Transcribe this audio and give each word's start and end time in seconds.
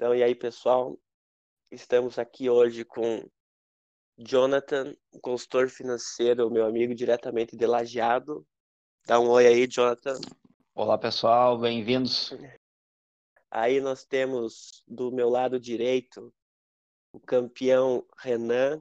Então, 0.00 0.14
e 0.14 0.22
aí, 0.22 0.32
pessoal? 0.32 0.96
Estamos 1.72 2.20
aqui 2.20 2.48
hoje 2.48 2.84
com 2.84 3.28
Jonathan, 4.16 4.94
consultor 5.20 5.68
financeiro, 5.68 6.48
meu 6.48 6.64
amigo 6.64 6.94
diretamente 6.94 7.56
de 7.56 7.66
Lajeado. 7.66 8.46
Dá 9.04 9.18
um 9.18 9.28
oi 9.28 9.48
aí, 9.48 9.66
Jonathan. 9.66 10.14
Olá, 10.72 10.96
pessoal, 10.96 11.58
bem-vindos. 11.58 12.30
Aí 13.50 13.80
nós 13.80 14.04
temos 14.04 14.84
do 14.86 15.10
meu 15.10 15.28
lado 15.28 15.58
direito 15.58 16.32
o 17.12 17.18
campeão 17.18 18.06
Renan, 18.18 18.80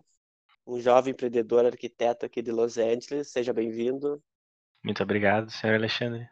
um 0.67 0.79
jovem 0.79 1.13
empreendedor 1.13 1.65
arquiteto 1.65 2.27
aqui 2.27 2.43
de 2.43 2.51
Los 2.51 2.77
Angeles. 2.77 3.31
Seja 3.31 3.51
bem-vindo. 3.51 4.23
Muito 4.83 5.01
obrigado, 5.01 5.49
senhor 5.49 5.77
Alexandre. 5.77 6.29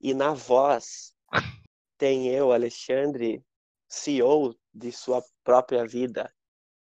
E 0.00 0.14
na 0.14 0.32
voz 0.32 1.14
tem 1.98 2.28
eu, 2.28 2.50
Alexandre, 2.50 3.44
CEO 3.90 4.54
de 4.72 4.92
sua 4.92 5.22
própria 5.44 5.84
vida. 5.86 6.32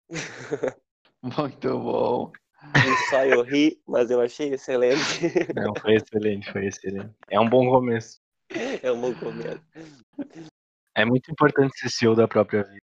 Muito 1.22 1.80
bom. 1.80 2.32
E 2.76 3.10
só 3.10 3.26
eu 3.26 3.42
ri, 3.42 3.82
mas 3.88 4.12
eu 4.12 4.22
achei 4.22 4.54
excelente. 4.54 5.02
Não, 5.56 5.74
foi 5.82 5.96
excelente, 5.96 6.52
foi 6.52 6.68
excelente. 6.68 7.14
É 7.30 7.40
um 7.40 7.50
bom 7.50 7.70
começo. 7.70 8.22
É 8.84 8.92
um 8.92 9.00
bom 9.00 9.14
começo. 9.14 9.62
É 10.96 11.06
muito 11.06 11.32
importante 11.32 11.78
ser 11.80 11.90
CEO 11.90 12.16
da 12.16 12.28
própria 12.28 12.64
vida. 12.64 12.80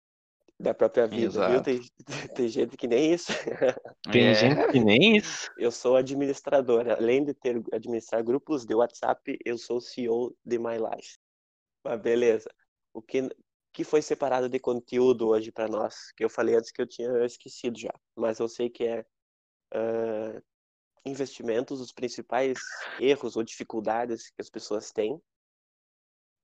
Da 0.59 0.75
própria 0.75 1.07
vida, 1.07 1.27
Exato. 1.27 1.53
viu? 1.53 1.63
Tem, 1.63 2.29
tem 2.35 2.49
gente 2.49 2.77
que 2.77 2.87
nem 2.87 3.13
isso. 3.13 3.31
Tem 4.11 4.29
É. 4.29 4.35
gente 4.35 4.73
que 4.73 4.81
nem 4.81 5.17
isso. 5.17 5.51
Eu 5.59 5.71
sou 5.71 5.97
administrador. 5.97 6.89
Além 6.89 7.25
de 7.25 7.35
ter 7.35 7.63
administrar 7.73 8.23
grupos 8.25 8.65
de 8.65 8.75
WhatsApp, 8.75 9.39
eu 9.45 9.57
sou 9.59 9.81
CEO 9.81 10.35
de 10.45 10.59
My 10.59 10.77
Life. 10.77 11.19
Mas 11.85 12.01
beleza. 12.01 12.51
O 12.95 13.01
que, 13.03 13.29
que 13.73 13.85
foi 13.85 14.03
separado 14.03 14.49
de 14.49 14.59
conteúdo 14.59 15.29
hoje 15.29 15.53
para 15.53 15.69
nós? 15.69 16.13
Que 16.17 16.25
eu 16.25 16.31
falei 16.31 16.57
antes 16.57 16.71
que 16.71 16.83
eu 16.83 16.87
tinha 16.87 17.25
esquecido 17.25 17.79
já. 17.79 17.93
Mas 18.17 18.39
eu 18.39 18.49
sei 18.49 18.69
que 18.69 18.85
é 18.85 19.05
ah, 19.73 20.41
investimentos, 21.05 21.81
os 21.81 21.93
principais 21.93 22.59
erros 22.99 23.37
ou 23.37 23.43
dificuldades 23.43 24.31
que 24.31 24.41
as 24.41 24.51
pessoas 24.51 24.91
têm, 24.91 25.21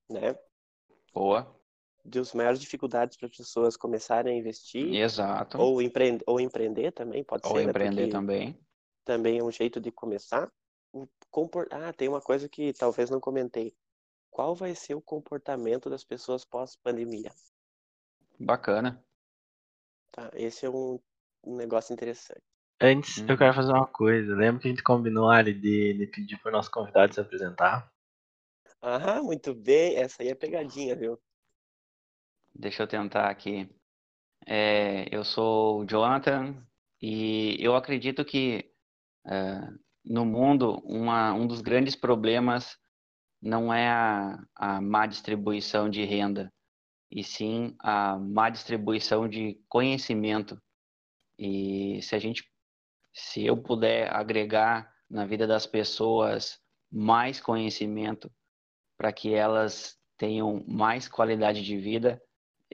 né? 0.08 0.38
Boa. 1.12 1.54
Das 2.04 2.32
maiores 2.32 2.60
dificuldades 2.60 3.16
para 3.16 3.26
as 3.26 3.36
pessoas 3.36 3.76
começarem 3.76 4.34
a 4.34 4.38
investir 4.38 4.94
Exato. 4.94 5.58
ou, 5.58 5.82
empreender, 5.82 6.24
ou 6.26 6.40
empreender 6.40 6.92
também, 6.92 7.24
pode 7.24 7.46
Ou 7.48 7.56
ser, 7.56 7.64
né? 7.64 7.70
empreender 7.70 8.02
Porque 8.02 8.12
também. 8.12 8.66
também 9.04 9.38
é 9.38 9.42
um 9.42 9.50
jeito 9.50 9.80
de 9.80 9.90
começar. 9.90 10.50
Ah, 11.70 11.92
tem 11.92 12.08
uma 12.08 12.20
coisa 12.20 12.48
que 12.48 12.72
talvez 12.72 13.10
não 13.10 13.20
comentei. 13.20 13.76
Qual 14.36 14.54
vai 14.54 14.74
ser 14.74 14.94
o 14.94 15.00
comportamento 15.00 15.88
das 15.88 16.04
pessoas 16.04 16.44
pós-pandemia? 16.44 17.32
Bacana. 18.38 19.02
Tá? 20.12 20.30
Esse 20.34 20.66
é 20.66 20.68
um, 20.68 21.00
um 21.42 21.56
negócio 21.56 21.94
interessante. 21.94 22.42
Antes, 22.78 23.16
Uhum. 23.16 23.28
eu 23.30 23.38
quero 23.38 23.54
fazer 23.54 23.72
uma 23.72 23.86
coisa. 23.86 24.36
Lembra 24.36 24.60
que 24.60 24.68
a 24.68 24.70
gente 24.70 24.82
combinou 24.82 25.30
ali 25.30 25.54
de, 25.54 25.94
de 25.94 26.06
pedir 26.08 26.36
para 26.36 26.50
o 26.50 26.52
nosso 26.52 26.70
convidado 26.70 27.14
se 27.14 27.20
apresentar? 27.22 27.90
Ah, 28.82 29.22
muito 29.22 29.54
bem. 29.54 29.96
Essa 29.96 30.22
aí 30.22 30.28
é 30.28 30.34
pegadinha, 30.34 30.94
viu? 30.94 31.18
Deixa 32.54 32.82
eu 32.82 32.86
tentar 32.86 33.30
aqui. 33.30 33.66
É, 34.46 35.06
eu 35.10 35.24
sou 35.24 35.80
o 35.80 35.86
Jonathan 35.86 36.62
e 37.00 37.56
eu 37.58 37.74
acredito 37.74 38.22
que 38.22 38.70
é, 39.26 39.66
no 40.04 40.26
mundo 40.26 40.78
uma, 40.84 41.32
um 41.32 41.46
dos 41.46 41.62
grandes 41.62 41.96
problemas 41.96 42.78
não 43.40 43.72
é 43.72 43.88
a, 43.88 44.44
a 44.54 44.80
má 44.80 45.06
distribuição 45.06 45.88
de 45.88 46.04
renda, 46.04 46.52
e 47.10 47.22
sim 47.22 47.76
a 47.80 48.18
má 48.18 48.50
distribuição 48.50 49.28
de 49.28 49.60
conhecimento. 49.68 50.60
E 51.38 52.00
se 52.02 52.14
a 52.14 52.18
gente, 52.18 52.44
se 53.14 53.44
eu 53.44 53.56
puder 53.56 54.12
agregar 54.14 54.92
na 55.08 55.24
vida 55.24 55.46
das 55.46 55.66
pessoas 55.66 56.58
mais 56.90 57.40
conhecimento 57.40 58.32
para 58.98 59.12
que 59.12 59.34
elas 59.34 59.96
tenham 60.16 60.64
mais 60.66 61.08
qualidade 61.08 61.62
de 61.62 61.76
vida, 61.76 62.20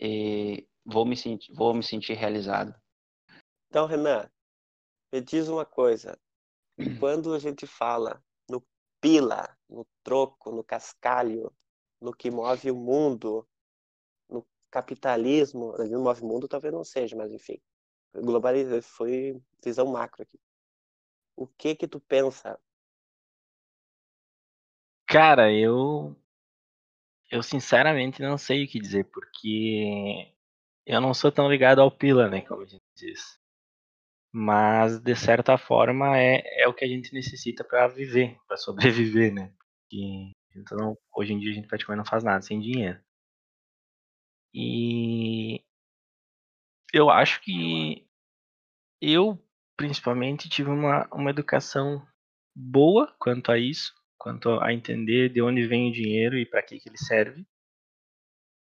e 0.01 0.67
vou 0.84 1.05
me 1.05 1.17
sentir, 1.17 1.53
vou 1.53 1.75
me 1.75 1.83
sentir 1.83 2.15
realizado. 2.15 2.75
Então, 3.69 3.87
Renan, 3.87 4.31
me 5.12 5.21
diz 5.21 5.49
uma 5.49 5.65
coisa. 5.65 6.19
Quando 7.01 7.34
a 7.34 7.39
gente 7.39 7.67
fala 7.67 8.22
pila, 9.03 9.55
no 9.69 9.85
troco, 10.05 10.53
no 10.53 10.63
cascalho, 10.63 11.53
no 12.01 12.15
que 12.15 12.31
move 12.31 12.71
o 12.71 12.77
mundo, 12.77 13.47
no 14.31 14.47
capitalismo, 14.71 15.77
no 15.77 16.01
move 16.01 16.23
o 16.23 16.27
mundo 16.27 16.49
talvez 16.49 16.73
não 16.73 16.85
seja, 16.85 17.17
mas 17.17 17.33
enfim, 17.33 17.61
globalização 18.15 18.81
foi 18.83 19.43
visão 19.63 19.87
macro 19.87 20.23
aqui. 20.23 20.39
O 21.37 21.49
que 21.49 21.75
que 21.75 21.89
tu 21.89 21.99
pensa? 21.99 22.59
Cara, 25.07 25.53
eu. 25.53 26.17
Eu 27.31 27.43
sinceramente 27.43 28.23
não 28.23 28.39
sei 28.39 28.65
o 28.65 28.69
que 28.69 28.79
dizer, 28.79 29.05
porque 29.07 30.33
eu 30.87 31.01
não 31.01 31.15
sou 31.15 31.33
tão 31.33 31.51
ligado 31.51 31.81
ao 31.81 31.91
Pila, 31.91 32.29
né? 32.29 32.43
Como 32.43 32.63
a 32.63 32.67
gente 32.67 32.84
diz. 32.95 33.41
Mas, 34.32 34.98
de 34.98 35.15
certa 35.15 35.59
forma, 35.59 36.19
é, 36.19 36.62
é 36.62 36.69
o 36.69 36.75
que 36.75 36.84
a 36.84 36.88
gente 36.88 37.12
necessita 37.12 37.62
para 37.62 37.87
viver, 37.88 38.38
para 38.48 38.56
sobreviver, 38.56 39.32
né? 39.32 39.53
Porque 39.91 40.32
então, 40.56 40.97
hoje 41.15 41.32
em 41.32 41.38
dia 41.38 41.50
a 41.50 41.54
gente 41.54 41.69
praticamente 41.69 41.98
não 41.98 42.10
faz 42.10 42.25
nada 42.25 42.42
sem 42.42 42.60
dinheiro. 42.60 43.00
E 44.54 45.62
eu 46.92 47.09
acho 47.10 47.41
que 47.41 48.06
eu, 49.00 49.38
principalmente, 49.76 50.48
tive 50.48 50.71
uma, 50.71 51.09
uma 51.12 51.31
educação 51.31 52.06
boa 52.54 53.15
quanto 53.19 53.50
a 53.50 53.59
isso, 53.59 53.94
quanto 54.19 54.50
a 54.60 54.72
entender 54.72 55.31
de 55.31 55.42
onde 55.42 55.66
vem 55.66 55.91
o 55.91 55.92
dinheiro 55.92 56.37
e 56.38 56.47
para 56.47 56.62
que, 56.62 56.78
que 56.78 56.88
ele 56.88 56.98
serve. 56.98 57.47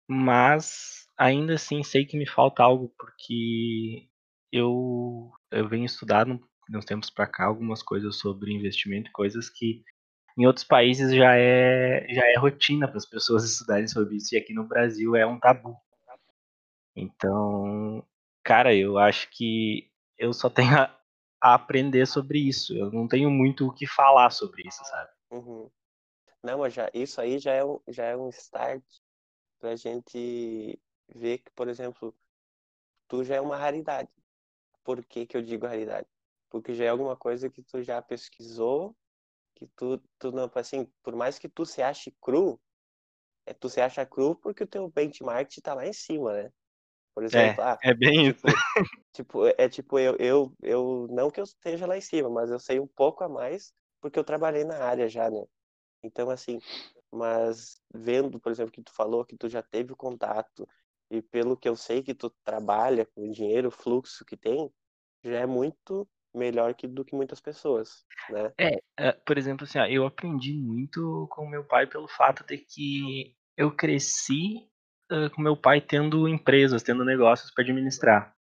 Mas 0.08 1.06
ainda 1.16 1.54
assim 1.54 1.82
sei 1.82 2.04
que 2.04 2.16
me 2.16 2.26
falta 2.26 2.62
algo, 2.62 2.88
porque 2.98 4.08
eu, 4.50 5.30
eu 5.52 5.68
venho 5.68 5.84
estudando 5.84 6.40
de 6.68 6.76
uns 6.76 6.84
tempos 6.84 7.10
para 7.10 7.26
cá 7.26 7.44
algumas 7.44 7.82
coisas 7.82 8.16
sobre 8.16 8.52
investimento, 8.52 9.10
coisas 9.12 9.48
que 9.48 9.84
em 10.38 10.46
outros 10.46 10.64
países 10.64 11.14
já 11.14 11.36
é, 11.36 12.06
já 12.10 12.22
é 12.26 12.38
rotina 12.38 12.88
para 12.88 12.96
as 12.96 13.06
pessoas 13.06 13.44
estudarem 13.50 13.86
sobre 13.86 14.16
isso, 14.16 14.34
e 14.34 14.38
aqui 14.38 14.54
no 14.54 14.64
Brasil 14.64 15.14
é 15.14 15.26
um 15.26 15.38
tabu. 15.38 15.76
Então, 16.94 18.06
cara, 18.42 18.74
eu 18.74 18.98
acho 18.98 19.28
que 19.30 19.90
eu 20.18 20.32
só 20.32 20.50
tenho 20.50 20.76
a, 20.78 20.98
a 21.40 21.54
aprender 21.54 22.06
sobre 22.06 22.38
isso. 22.38 22.76
Eu 22.76 22.90
não 22.90 23.08
tenho 23.08 23.30
muito 23.30 23.66
o 23.66 23.72
que 23.72 23.86
falar 23.86 24.30
sobre 24.30 24.62
isso, 24.66 24.84
sabe? 24.84 25.10
Uhum. 25.30 25.70
Não, 26.42 26.58
mas 26.58 26.74
já, 26.74 26.90
isso 26.92 27.20
aí 27.20 27.38
já 27.38 27.52
é 27.52 27.64
um, 27.64 27.80
já 27.88 28.04
é 28.04 28.16
um 28.16 28.28
start 28.28 28.82
pra 29.58 29.76
gente 29.76 30.78
ver 31.14 31.38
que, 31.38 31.50
por 31.52 31.68
exemplo, 31.68 32.14
tu 33.08 33.24
já 33.24 33.36
é 33.36 33.40
uma 33.40 33.56
raridade. 33.56 34.10
Por 34.84 35.04
que 35.04 35.26
que 35.26 35.36
eu 35.36 35.42
digo 35.42 35.66
raridade? 35.66 36.08
Porque 36.50 36.74
já 36.74 36.84
é 36.84 36.88
alguma 36.88 37.16
coisa 37.16 37.48
que 37.48 37.62
tu 37.62 37.82
já 37.82 38.00
pesquisou, 38.02 38.96
que 39.54 39.66
tu, 39.76 39.98
tu 40.18 40.32
não, 40.32 40.50
assim, 40.54 40.86
por 41.02 41.14
mais 41.14 41.38
que 41.38 41.48
tu 41.48 41.64
se 41.64 41.82
ache 41.82 42.14
cru, 42.20 42.60
é, 43.46 43.54
tu 43.54 43.68
se 43.68 43.80
acha 43.80 44.04
cru 44.04 44.34
porque 44.36 44.64
o 44.64 44.66
teu 44.66 44.88
benchmark 44.88 45.50
tá 45.62 45.74
lá 45.74 45.86
em 45.86 45.92
cima, 45.92 46.32
né? 46.34 46.52
Por 47.14 47.24
exemplo, 47.24 47.62
ah, 47.62 47.78
É 47.82 47.94
bem 47.94 48.28
isso. 48.28 48.42
tipo, 48.46 48.58
tipo, 49.12 49.46
é 49.46 49.68
tipo 49.68 49.98
eu, 49.98 50.16
eu, 50.18 50.52
eu, 50.62 51.06
não 51.10 51.30
que 51.30 51.40
eu 51.40 51.44
esteja 51.44 51.86
lá 51.86 51.96
em 51.96 52.00
cima, 52.00 52.30
mas 52.30 52.50
eu 52.50 52.58
sei 52.58 52.80
um 52.80 52.86
pouco 52.86 53.22
a 53.24 53.28
mais 53.28 53.72
porque 54.00 54.18
eu 54.18 54.24
trabalhei 54.24 54.64
na 54.64 54.78
área 54.78 55.08
já, 55.08 55.30
né? 55.30 55.44
Então, 56.02 56.28
assim, 56.30 56.58
mas 57.10 57.80
vendo, 57.94 58.40
por 58.40 58.50
exemplo, 58.50 58.72
que 58.72 58.82
tu 58.82 58.92
falou 58.92 59.24
que 59.24 59.36
tu 59.36 59.48
já 59.48 59.62
teve 59.62 59.92
o 59.92 59.96
contato 59.96 60.68
e 61.12 61.20
pelo 61.20 61.56
que 61.56 61.68
eu 61.68 61.76
sei 61.76 62.02
que 62.02 62.14
tu 62.14 62.30
trabalha 62.42 63.04
com 63.04 63.28
o 63.28 63.30
dinheiro, 63.30 63.68
o 63.68 63.70
fluxo 63.70 64.24
que 64.24 64.34
tem, 64.34 64.72
já 65.22 65.40
é 65.40 65.46
muito 65.46 66.08
melhor 66.34 66.74
que 66.74 66.88
do 66.88 67.04
que 67.04 67.14
muitas 67.14 67.38
pessoas, 67.38 68.06
né? 68.30 68.50
É, 68.98 69.12
por 69.12 69.36
exemplo, 69.36 69.64
assim, 69.64 69.78
ó, 69.78 69.84
eu 69.84 70.06
aprendi 70.06 70.54
muito 70.54 71.28
com 71.30 71.46
meu 71.46 71.64
pai 71.64 71.86
pelo 71.86 72.08
fato 72.08 72.46
de 72.46 72.56
que 72.56 73.36
eu 73.56 73.70
cresci 73.70 74.68
uh, 75.10 75.28
com 75.34 75.42
meu 75.42 75.54
pai 75.56 75.82
tendo 75.82 76.26
empresas, 76.26 76.82
tendo 76.82 77.04
negócios 77.04 77.52
para 77.52 77.62
administrar. 77.62 78.34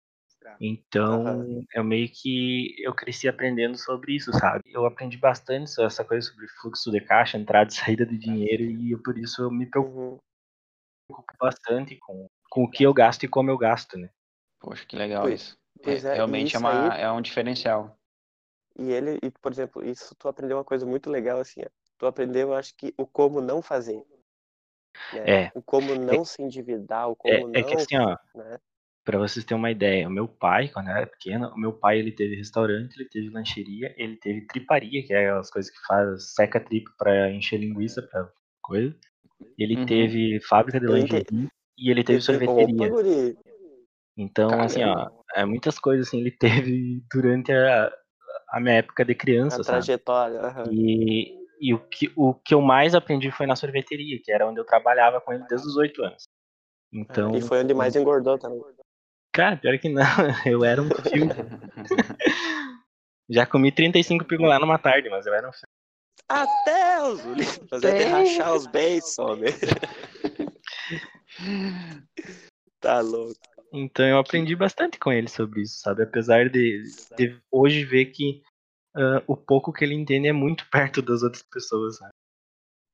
Então, 0.59 1.27
Aham. 1.27 1.65
eu 1.73 1.83
meio 1.83 2.07
que 2.09 2.75
eu 2.79 2.93
cresci 2.93 3.27
aprendendo 3.27 3.77
sobre 3.77 4.15
isso, 4.15 4.31
sabe? 4.31 4.61
Eu 4.67 4.85
aprendi 4.85 5.17
bastante 5.17 5.81
essa 5.81 6.05
coisa 6.05 6.29
sobre 6.29 6.47
fluxo 6.61 6.91
de 6.91 7.01
caixa, 7.01 7.37
entrada 7.37 7.69
e 7.69 7.73
saída 7.73 8.05
de 8.05 8.17
dinheiro, 8.17 8.63
e 8.63 8.91
eu, 8.91 9.01
por 9.01 9.17
isso 9.17 9.41
eu 9.41 9.51
me 9.51 9.65
preocupo 9.65 10.21
Uhum. 11.09 11.23
bastante 11.39 11.97
com, 11.97 12.29
com 12.51 12.63
o 12.65 12.69
que 12.69 12.83
eu 12.83 12.93
gasto 12.93 13.23
e 13.23 13.29
como 13.29 13.49
eu 13.49 13.57
gasto, 13.57 13.97
né? 13.97 14.09
Poxa, 14.59 14.85
que 14.85 14.97
legal 14.97 15.23
Pois- 15.23 15.41
isso. 15.41 15.57
pois 15.81 16.03
É, 16.03 16.09
é, 16.09 16.11
e 16.11 16.15
realmente 16.17 16.53
é, 16.53 16.57
isso 16.57 16.59
uma, 16.59 16.93
aí- 16.93 17.01
é 17.01 17.09
um 17.11 17.21
diferencial. 17.21 17.97
E 18.77 18.91
ele, 18.91 19.17
e, 19.23 19.31
por 19.31 19.51
exemplo, 19.51 19.83
isso 19.83 20.13
tu 20.15 20.27
aprendeu 20.27 20.57
uma 20.57 20.63
coisa 20.65 20.85
muito 20.85 21.09
legal 21.09 21.39
assim. 21.39 21.61
Tu 21.97 22.05
aprendeu, 22.05 22.49
eu 22.49 22.53
acho 22.55 22.75
que 22.75 22.93
o 22.97 23.07
como 23.07 23.39
não 23.41 23.61
fazer. 23.61 24.03
Né? 25.13 25.45
É. 25.45 25.51
O 25.55 25.61
como 25.61 25.95
não 25.95 26.25
se 26.25 26.41
endividar, 26.41 27.09
o 27.09 27.15
como 27.15 27.33
É, 27.33 27.39
não. 27.39 27.59
é 27.59 27.63
que 27.63 27.73
assim, 27.75 27.97
ó, 27.97 28.17
né? 28.35 28.59
Pra 29.03 29.17
vocês 29.17 29.43
terem 29.45 29.57
uma 29.59 29.71
ideia, 29.71 30.07
o 30.07 30.11
meu 30.11 30.27
pai, 30.27 30.69
quando 30.69 30.89
eu 30.89 30.95
era 30.95 31.07
pequeno, 31.07 31.49
o 31.53 31.57
meu 31.57 31.73
pai 31.73 31.97
ele 31.99 32.11
teve 32.11 32.35
restaurante, 32.35 32.95
ele 32.99 33.09
teve 33.09 33.29
lancheria, 33.29 33.95
ele 33.97 34.17
teve 34.17 34.45
triparia, 34.45 35.03
que 35.05 35.13
é 35.13 35.29
as 35.31 35.49
coisas 35.49 35.71
que 35.71 35.79
faz, 35.87 36.33
seca 36.35 36.59
tripa 36.59 36.91
pra 36.97 37.31
encher 37.31 37.57
linguiça, 37.59 38.01
pra 38.03 38.29
coisa. 38.61 38.95
Ele 39.57 39.75
Uhum. 39.77 39.85
teve 39.85 40.39
fábrica 40.41 40.79
de 40.79 40.85
lingerie 40.85 41.49
e 41.81 41.89
ele 41.89 42.03
teve 42.03 42.17
Ele 42.17 42.21
sorveteria. 42.21 42.93
Opa. 42.93 43.01
Então, 44.15 44.61
assim, 44.61 44.83
ó, 44.83 45.09
é, 45.33 45.43
muitas 45.45 45.79
coisas 45.79 46.07
assim 46.07 46.19
ele 46.19 46.31
teve 46.37 47.03
durante 47.11 47.51
a, 47.51 47.91
a 48.49 48.59
minha 48.59 48.75
época 48.75 49.03
de 49.03 49.13
A 49.13 49.15
criança, 49.15 49.55
sabe? 49.57 49.65
trajetória. 49.65 50.39
aham. 50.39 50.69
E, 50.71 51.33
e 51.59 51.73
o, 51.73 51.79
que, 51.79 52.11
o 52.15 52.35
que 52.35 52.53
eu 52.53 52.61
mais 52.61 52.93
aprendi 52.93 53.31
foi 53.31 53.47
na 53.47 53.55
sorveteria, 53.55 54.21
que 54.23 54.31
era 54.31 54.47
onde 54.47 54.59
eu 54.59 54.65
trabalhava 54.65 55.19
com 55.19 55.33
ele 55.33 55.43
desde 55.49 55.67
os 55.67 55.75
oito 55.75 56.03
anos. 56.03 56.23
Então, 56.93 57.33
E 57.33 57.41
foi 57.41 57.63
onde 57.63 57.73
mais 57.73 57.95
engordou 57.95 58.37
também. 58.37 58.61
cara, 59.31 59.57
pior 59.57 59.79
que 59.79 59.89
não, 59.89 60.03
eu 60.45 60.63
era 60.63 60.81
um 60.81 60.89
fio. 60.89 61.27
Já 63.29 63.45
comi 63.45 63.71
35 63.71 64.25
pigolá 64.25 64.59
numa 64.59 64.77
tarde, 64.77 65.09
mas 65.09 65.25
eu 65.25 65.33
era 65.33 65.49
um 65.49 65.53
fio. 65.53 65.67
Até 66.27 67.01
os. 67.01 67.21
Fazer 67.69 67.89
até 67.89 68.05
rachar 68.05 68.53
os 68.53 68.67
beijos, 68.67 69.17
homem. 69.17 69.51
Tá 72.79 72.99
louco. 73.01 73.39
Então 73.73 74.05
eu 74.05 74.17
aprendi 74.17 74.55
bastante 74.55 74.99
com 74.99 75.11
ele 75.11 75.29
sobre 75.29 75.61
isso, 75.61 75.79
sabe? 75.79 76.03
Apesar 76.03 76.49
de, 76.49 76.83
de 77.17 77.41
hoje 77.49 77.85
ver 77.85 78.07
que 78.07 78.41
ah, 78.95 79.23
o 79.27 79.37
pouco 79.37 79.71
que 79.71 79.83
ele 79.85 79.95
entende 79.95 80.27
é 80.27 80.33
muito 80.33 80.67
perto 80.71 81.01
das 81.01 81.23
outras 81.23 81.43
pessoas, 81.43 81.99
né? 82.01 82.09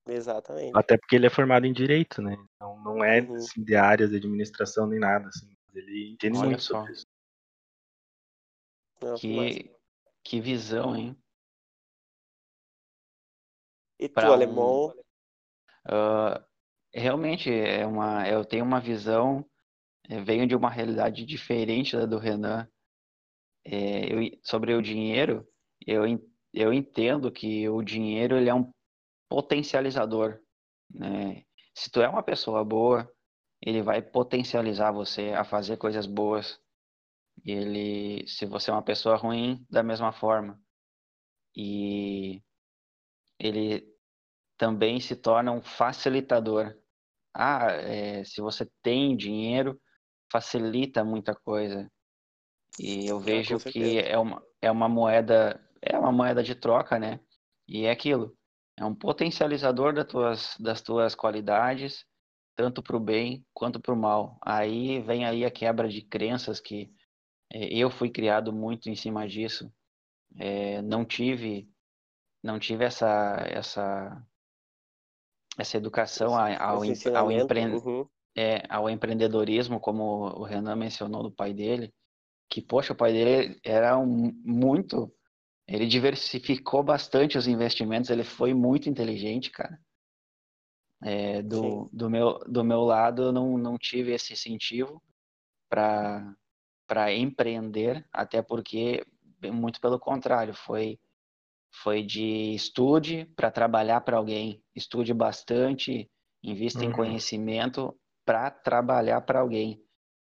Exatamente. 0.07 0.71
Até 0.77 0.97
porque 0.97 1.15
ele 1.15 1.25
é 1.25 1.29
formado 1.29 1.65
em 1.65 1.73
direito, 1.73 2.21
né? 2.21 2.37
Então 2.55 2.81
não 2.81 3.03
é 3.03 3.21
Uhum. 3.21 3.35
assim, 3.35 3.63
de 3.63 3.75
áreas 3.75 4.09
de 4.11 4.17
administração 4.17 4.87
nem 4.87 4.99
nada, 4.99 5.27
assim. 5.27 5.51
Ele 5.73 6.11
entende 6.11 6.37
Olha 6.37 6.47
muito 6.47 6.63
só. 6.63 6.79
sobre 6.79 6.93
isso. 6.93 7.05
Que, 9.19 9.71
que 10.23 10.41
visão, 10.41 10.95
hein? 10.95 11.15
E 13.99 14.07
tu, 14.07 14.13
pra 14.13 14.29
um- 14.29 14.33
alemão? 14.33 14.93
Realmente 16.97 17.49
é 17.49 17.85
uma, 17.85 18.27
eu 18.27 18.43
tenho 18.43 18.65
uma 18.65 18.79
visão, 18.81 19.45
eh, 20.09 20.21
venho 20.21 20.47
de 20.47 20.55
uma 20.55 20.69
realidade 20.71 21.25
diferente 21.25 21.95
da 21.97 22.05
do 22.05 22.17
Renan. 22.19 22.67
Eh, 23.65 24.13
eu- 24.13 24.39
sobre 24.43 24.73
o 24.73 24.81
dinheiro, 24.81 25.47
eu, 25.85 26.03
eu 26.53 26.73
entendo 26.73 27.31
que 27.31 27.67
o 27.69 27.81
dinheiro 27.83 28.35
ele 28.37 28.49
é 28.49 28.53
um 28.53 28.71
potencializador, 29.29 30.39
né? 30.91 31.43
Se 31.75 31.89
tu 31.91 32.01
é 32.01 32.09
uma 32.09 32.23
pessoa 32.23 32.63
boa, 32.65 33.11
ele 33.61 33.81
vai 33.83 34.01
potencializar 34.01 34.91
você 34.93 35.31
a 35.33 35.43
fazer 35.45 35.77
coisas 35.77 36.05
boas. 36.07 36.59
Ele, 37.45 38.27
se 38.27 38.45
você 38.45 38.71
é 38.71 38.73
uma 38.73 38.83
pessoa 38.83 39.15
ruim, 39.17 39.65
da 39.69 39.83
mesma 39.83 40.11
forma. 40.13 40.59
E 41.55 42.41
ele 43.39 43.87
também 44.57 44.99
se 45.01 45.15
torna 45.15 45.51
um 45.51 45.61
facilitador. 45.61 46.75
Ah, 47.39 47.67
é, 47.71 48.23
se 48.23 48.41
você 48.41 48.67
tem 48.81 49.15
dinheiro, 49.15 49.79
facilita 50.31 51.03
muita 51.03 51.35
coisa. 51.35 51.87
E 52.79 53.05
eu 53.05 53.19
vejo 53.19 53.57
que 53.57 53.71
certeza. 53.71 53.99
é 54.09 54.17
uma, 54.17 54.43
é 54.59 54.71
uma 54.71 54.89
moeda, 54.89 55.63
é 55.79 55.95
uma 55.97 56.11
moeda 56.11 56.41
de 56.41 56.55
troca, 56.55 56.97
né? 56.97 57.19
E 57.67 57.85
é 57.85 57.91
aquilo, 57.91 58.35
é 58.75 58.83
um 58.83 58.95
potencializador 58.95 59.93
das 59.93 60.07
tuas, 60.07 60.55
das 60.59 60.81
tuas 60.81 61.13
qualidades, 61.13 62.03
tanto 62.55 62.81
para 62.81 62.97
o 62.97 62.99
bem 62.99 63.45
quanto 63.53 63.79
para 63.79 63.93
o 63.93 63.97
mal. 63.97 64.39
Aí 64.43 64.99
vem 65.01 65.23
aí 65.23 65.45
a 65.45 65.51
quebra 65.51 65.87
de 65.87 66.01
crenças 66.01 66.59
que 66.59 66.91
é, 67.53 67.67
eu 67.71 67.91
fui 67.91 68.09
criado 68.09 68.51
muito 68.51 68.89
em 68.89 68.95
cima 68.95 69.27
disso. 69.27 69.71
É, 70.39 70.81
não 70.81 71.05
tive, 71.05 71.69
não 72.43 72.57
tive 72.57 72.83
essa, 72.83 73.43
essa 73.47 74.25
essa 75.57 75.77
educação 75.77 76.35
ao, 76.35 76.83
Esse 76.83 77.09
ao, 77.09 77.31
empre- 77.31 77.65
uhum. 77.65 78.07
é, 78.35 78.63
ao 78.69 78.89
empreendedorismo, 78.89 79.79
como 79.79 80.03
o 80.39 80.43
Renan 80.43 80.75
mencionou 80.75 81.23
do 81.23 81.31
pai 81.31 81.53
dele, 81.53 81.93
que, 82.49 82.61
poxa, 82.61 82.93
o 82.93 82.95
pai 82.95 83.11
dele 83.11 83.59
era 83.63 83.97
um, 83.97 84.31
muito. 84.45 85.11
Ele 85.67 85.85
diversificou 85.85 86.83
bastante 86.83 87.37
os 87.37 87.47
investimentos, 87.47 88.09
ele 88.09 88.23
foi 88.23 88.53
muito 88.53 88.89
inteligente, 88.89 89.51
cara. 89.51 89.77
É, 91.03 91.41
do, 91.41 91.59
Sim. 91.59 91.89
do, 91.93 92.09
meu, 92.09 92.39
do 92.39 92.63
meu 92.63 92.81
lado, 92.81 93.23
eu 93.23 93.31
não, 93.31 93.57
não 93.57 93.77
tive 93.77 94.13
esse 94.13 94.33
incentivo 94.33 95.01
para 95.69 96.35
para 96.87 97.13
empreender, 97.13 98.07
até 98.13 98.41
porque, 98.41 99.05
muito 99.51 99.81
pelo 99.81 99.99
contrário, 99.99 100.53
foi 100.53 100.97
foi 101.83 102.03
de 102.03 102.53
estude 102.53 103.25
para 103.35 103.51
trabalhar 103.51 104.01
para 104.01 104.17
alguém, 104.17 104.63
estude 104.75 105.13
bastante, 105.13 106.09
invista 106.43 106.85
em 106.85 106.89
Uhum. 106.89 106.91
conhecimento 106.91 107.97
para 108.25 108.51
trabalhar 108.51 109.21
para 109.21 109.39
alguém. 109.41 109.81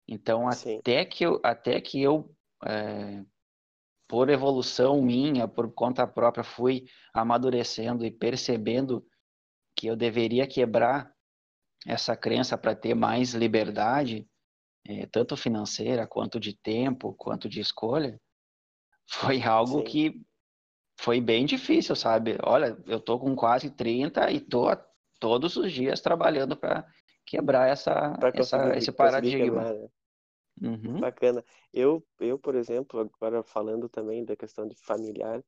Então, 0.09 0.49
Sim. 0.51 0.81
até 0.81 1.05
que 1.05 1.25
eu, 1.25 1.41
até 1.45 1.81
que 1.81 2.03
eu 2.03 2.35
é, 2.67 3.25
por 4.09 4.31
evolução 4.31 5.03
minha, 5.03 5.49
por 5.49 5.73
conta 5.73 6.07
própria, 6.07 6.45
fui 6.45 6.85
amadurecendo 7.13 8.05
e 8.05 8.11
percebendo 8.11 9.05
que 9.77 9.87
eu 9.89 9.97
deveria 9.97 10.47
quebrar 10.47 11.13
essa 11.87 12.17
crença 12.17 12.59
para 12.59 12.75
ter 12.75 12.95
mais 12.95 13.35
liberdade, 13.35 14.27
eh, 14.87 15.07
tanto 15.07 15.37
financeira, 15.37 16.07
quanto 16.07 16.41
de 16.41 16.57
tempo, 16.59 17.15
quanto 17.15 17.49
de 17.49 17.61
escolha, 17.61 18.21
foi 19.11 19.43
algo 19.43 19.83
Sim. 19.83 19.83
que 19.83 20.23
foi 20.97 21.21
bem 21.21 21.45
difícil, 21.45 21.95
sabe? 21.95 22.39
Olha, 22.43 22.77
eu 22.87 23.01
tô 23.01 23.19
com 23.19 23.35
quase 23.37 23.71
30 23.71 24.31
e 24.31 24.41
tô 24.41 24.67
todos 25.21 25.57
os 25.57 25.73
dias 25.73 26.01
trabalhando 26.01 26.57
para 26.57 26.87
quebrar 27.25 27.69
essa, 27.69 28.15
essa 28.35 28.77
esse 28.77 28.93
paradigma. 28.93 29.65
quebrar, 29.65 29.75
né? 29.75 29.89
Uhum. 30.63 31.01
Bacana. 31.01 31.45
Eu, 31.73 32.03
eu, 32.19 32.39
por 32.39 32.55
exemplo, 32.55 33.01
agora 33.01 33.43
falando 33.43 33.89
também 33.89 34.25
da 34.25 34.35
questão 34.35 34.67
de 34.67 34.75
familiar, 34.75 35.45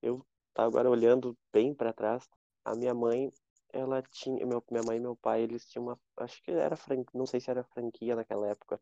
eu 0.00 0.24
tá 0.54 0.64
agora 0.64 0.88
olhando 0.88 1.36
bem 1.52 1.74
para 1.74 1.92
trás, 1.92 2.28
a 2.64 2.74
minha 2.74 2.94
mãe, 2.94 3.32
ela 3.72 4.02
tinha, 4.02 4.46
meu, 4.46 4.62
minha 4.70 4.82
mãe 4.84 4.96
e 4.96 5.00
meu 5.00 5.16
pai, 5.16 5.42
eles 5.42 5.66
tinham 5.68 5.84
uma, 5.84 6.00
acho 6.18 6.42
que 6.42 6.50
era 6.50 6.76
franquia, 6.76 7.10
não 7.12 7.26
sei 7.26 7.40
se 7.40 7.50
era 7.50 7.64
franquia 7.64 8.14
naquela 8.14 8.48
época, 8.48 8.80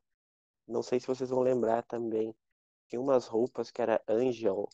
não 0.69 0.83
sei 0.83 1.01
se 1.01 1.07
vocês 1.07 1.31
vão 1.31 1.41
lembrar 1.41 1.83
também, 1.83 2.35
tinha 2.87 3.01
umas 3.01 3.27
roupas 3.27 3.71
que 3.71 3.81
era 3.83 4.03
Angel, 4.07 4.69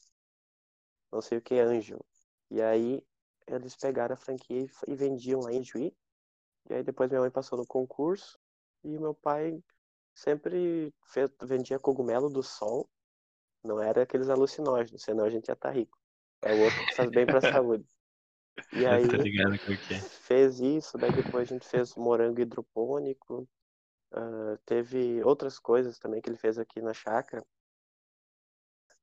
não 1.13 1.21
sei 1.21 1.39
o 1.39 1.43
que 1.43 1.59
Angel, 1.59 2.05
e 2.51 2.61
aí 2.61 3.05
eles 3.47 3.77
pegaram 3.77 4.15
a 4.15 4.17
franquia 4.17 4.67
e, 4.87 4.95
vendiam 4.95 5.41
lá 5.41 5.53
em 5.53 5.63
Juí, 5.63 5.95
e 6.69 6.75
aí 6.75 6.83
depois 6.83 7.11
minha 7.11 7.21
mãe 7.21 7.31
passou 7.31 7.59
no 7.59 7.67
concurso, 7.67 8.39
e 8.85 8.99
meu 8.99 9.15
pai 9.15 9.63
sempre 10.15 10.93
fez, 11.07 11.31
vendia 11.43 11.79
cogumelo 11.79 12.29
do 12.31 12.43
sol, 12.43 12.89
não 13.63 13.81
era 13.81 14.03
aqueles 14.03 14.29
alucinógenos, 14.29 15.03
senão 15.03 15.25
a 15.25 15.31
gente 15.31 15.49
ia 15.49 15.55
estar 15.55 15.71
rico. 15.71 15.99
É 16.43 16.55
o 16.55 16.65
outro 16.65 16.87
que 16.87 16.95
faz 16.95 17.11
bem 17.11 17.27
para 17.27 17.39
a 17.39 17.41
saúde. 17.53 17.87
E 18.73 18.87
aí 18.87 19.05
é. 19.05 20.01
fez 20.01 20.61
isso, 20.61 20.97
daí 20.97 21.13
depois 21.13 21.49
a 21.49 21.55
gente 21.55 21.67
fez 21.67 21.95
morango 21.95 22.41
hidropônico, 22.41 23.49
ah, 24.13 24.59
teve 24.67 25.23
outras 25.23 25.59
coisas 25.59 25.99
também 25.99 26.21
que 26.21 26.29
ele 26.29 26.37
fez 26.37 26.59
aqui 26.59 26.81
na 26.81 26.93
chácara. 26.93 27.45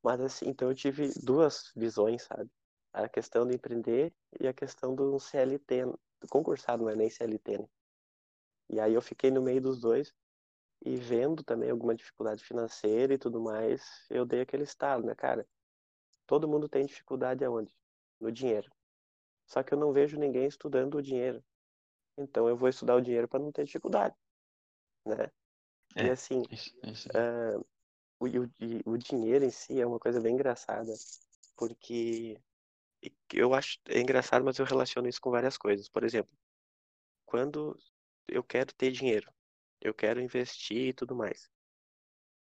Mas 0.07 0.21
assim, 0.21 0.47
então 0.47 0.69
eu 0.69 0.73
tive 0.73 1.11
duas 1.21 1.69
visões, 1.75 2.23
sabe? 2.23 2.49
A 2.93 3.09
questão 3.09 3.45
do 3.45 3.53
empreender 3.53 4.13
e 4.39 4.47
a 4.47 4.53
questão 4.53 4.95
do 4.95 5.19
CLT, 5.19 5.83
do 6.21 6.27
concursado, 6.29 6.83
não 6.83 6.89
é 6.89 6.95
nem 6.95 7.09
CLT, 7.09 7.57
né? 7.57 7.67
E 8.69 8.79
aí 8.79 8.93
eu 8.93 9.01
fiquei 9.01 9.29
no 9.29 9.41
meio 9.41 9.59
dos 9.59 9.81
dois 9.81 10.15
e 10.85 10.95
vendo 10.95 11.43
também 11.43 11.69
alguma 11.69 11.93
dificuldade 11.93 12.41
financeira 12.41 13.15
e 13.15 13.17
tudo 13.17 13.41
mais, 13.41 14.05
eu 14.09 14.25
dei 14.25 14.39
aquele 14.39 14.63
estalo, 14.63 15.05
né, 15.05 15.13
cara? 15.13 15.45
Todo 16.25 16.47
mundo 16.47 16.69
tem 16.69 16.85
dificuldade 16.85 17.43
aonde? 17.43 17.75
No 18.17 18.31
dinheiro. 18.31 18.71
Só 19.45 19.61
que 19.61 19.73
eu 19.73 19.77
não 19.77 19.91
vejo 19.91 20.17
ninguém 20.17 20.47
estudando 20.47 20.95
o 20.95 21.01
dinheiro. 21.01 21.43
Então 22.17 22.47
eu 22.47 22.55
vou 22.55 22.69
estudar 22.69 22.95
o 22.95 23.01
dinheiro 23.01 23.27
para 23.27 23.41
não 23.41 23.51
ter 23.51 23.65
dificuldade, 23.65 24.15
né? 25.05 25.29
E 25.97 26.07
É. 26.07 26.11
assim, 26.11 26.43
Isso- 26.49 26.73
isso. 26.81 27.09
ah, 27.13 27.61
o, 28.19 28.27
o, 28.27 28.91
o 28.93 28.97
dinheiro 28.97 29.45
em 29.45 29.49
si 29.51 29.79
é 29.81 29.85
uma 29.85 29.99
coisa 29.99 30.19
bem 30.21 30.33
engraçada, 30.35 30.93
porque 31.57 32.39
eu 33.33 33.53
acho 33.53 33.79
é 33.89 33.99
engraçado, 33.99 34.45
mas 34.45 34.59
eu 34.59 34.65
relaciono 34.65 35.07
isso 35.09 35.21
com 35.21 35.31
várias 35.31 35.57
coisas. 35.57 35.89
Por 35.89 36.03
exemplo, 36.03 36.31
quando 37.25 37.77
eu 38.27 38.43
quero 38.43 38.73
ter 38.75 38.91
dinheiro, 38.91 39.31
eu 39.81 39.93
quero 39.93 40.21
investir 40.21 40.89
e 40.89 40.93
tudo 40.93 41.15
mais. 41.15 41.49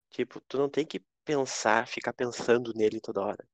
Tipo, 0.10 0.40
tu 0.42 0.58
não 0.58 0.70
tem 0.70 0.86
que 0.86 1.02
pensar, 1.26 1.88
ficar 1.88 2.14
pensando 2.14 2.74
nele 2.76 3.00
toda 3.00 3.22
hora. 3.22 3.48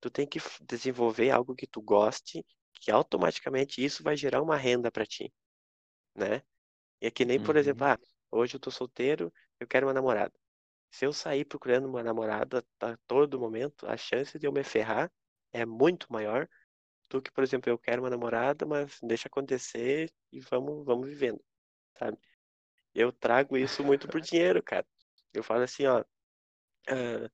Tu 0.00 0.10
tem 0.10 0.26
que 0.28 0.40
desenvolver 0.62 1.30
algo 1.30 1.54
que 1.56 1.66
tu 1.66 1.82
goste, 1.82 2.44
que 2.80 2.90
automaticamente 2.92 3.84
isso 3.84 4.02
vai 4.04 4.16
gerar 4.16 4.42
uma 4.42 4.56
renda 4.56 4.90
para 4.92 5.06
ti. 5.06 5.32
né? 6.16 6.42
E 7.02 7.06
é 7.08 7.12
que 7.12 7.24
nem, 7.24 7.40
por 7.40 7.56
exemplo, 7.56 7.86
Uhum. 7.86 7.86
ah, 7.86 7.98
hoje 8.32 8.56
eu 8.56 8.60
tô 8.60 8.70
solteiro, 8.70 9.32
eu 9.60 9.66
quero 9.68 9.86
uma 9.88 9.94
namorada. 9.94 10.34
Se 10.96 11.04
eu 11.04 11.12
sair 11.12 11.44
procurando 11.44 11.86
uma 11.86 12.02
namorada 12.02 12.64
a 12.80 12.96
todo 13.06 13.38
momento, 13.38 13.86
a 13.86 13.98
chance 13.98 14.38
de 14.38 14.46
eu 14.46 14.50
me 14.50 14.64
ferrar 14.64 15.12
é 15.52 15.66
muito 15.66 16.10
maior 16.10 16.48
do 17.10 17.20
que, 17.20 17.30
por 17.30 17.44
exemplo, 17.44 17.68
eu 17.68 17.78
quero 17.78 18.00
uma 18.00 18.08
namorada, 18.08 18.64
mas 18.64 18.98
deixa 19.02 19.28
acontecer 19.28 20.10
e 20.32 20.40
vamos, 20.40 20.86
vamos 20.86 21.06
vivendo, 21.06 21.38
sabe? 21.98 22.16
Eu 22.94 23.12
trago 23.12 23.58
isso 23.58 23.84
muito 23.84 24.08
por 24.08 24.22
dinheiro, 24.22 24.62
cara. 24.62 24.86
Eu 25.34 25.42
falo 25.42 25.64
assim, 25.64 25.84
ó, 25.84 26.02
ah, 26.88 27.30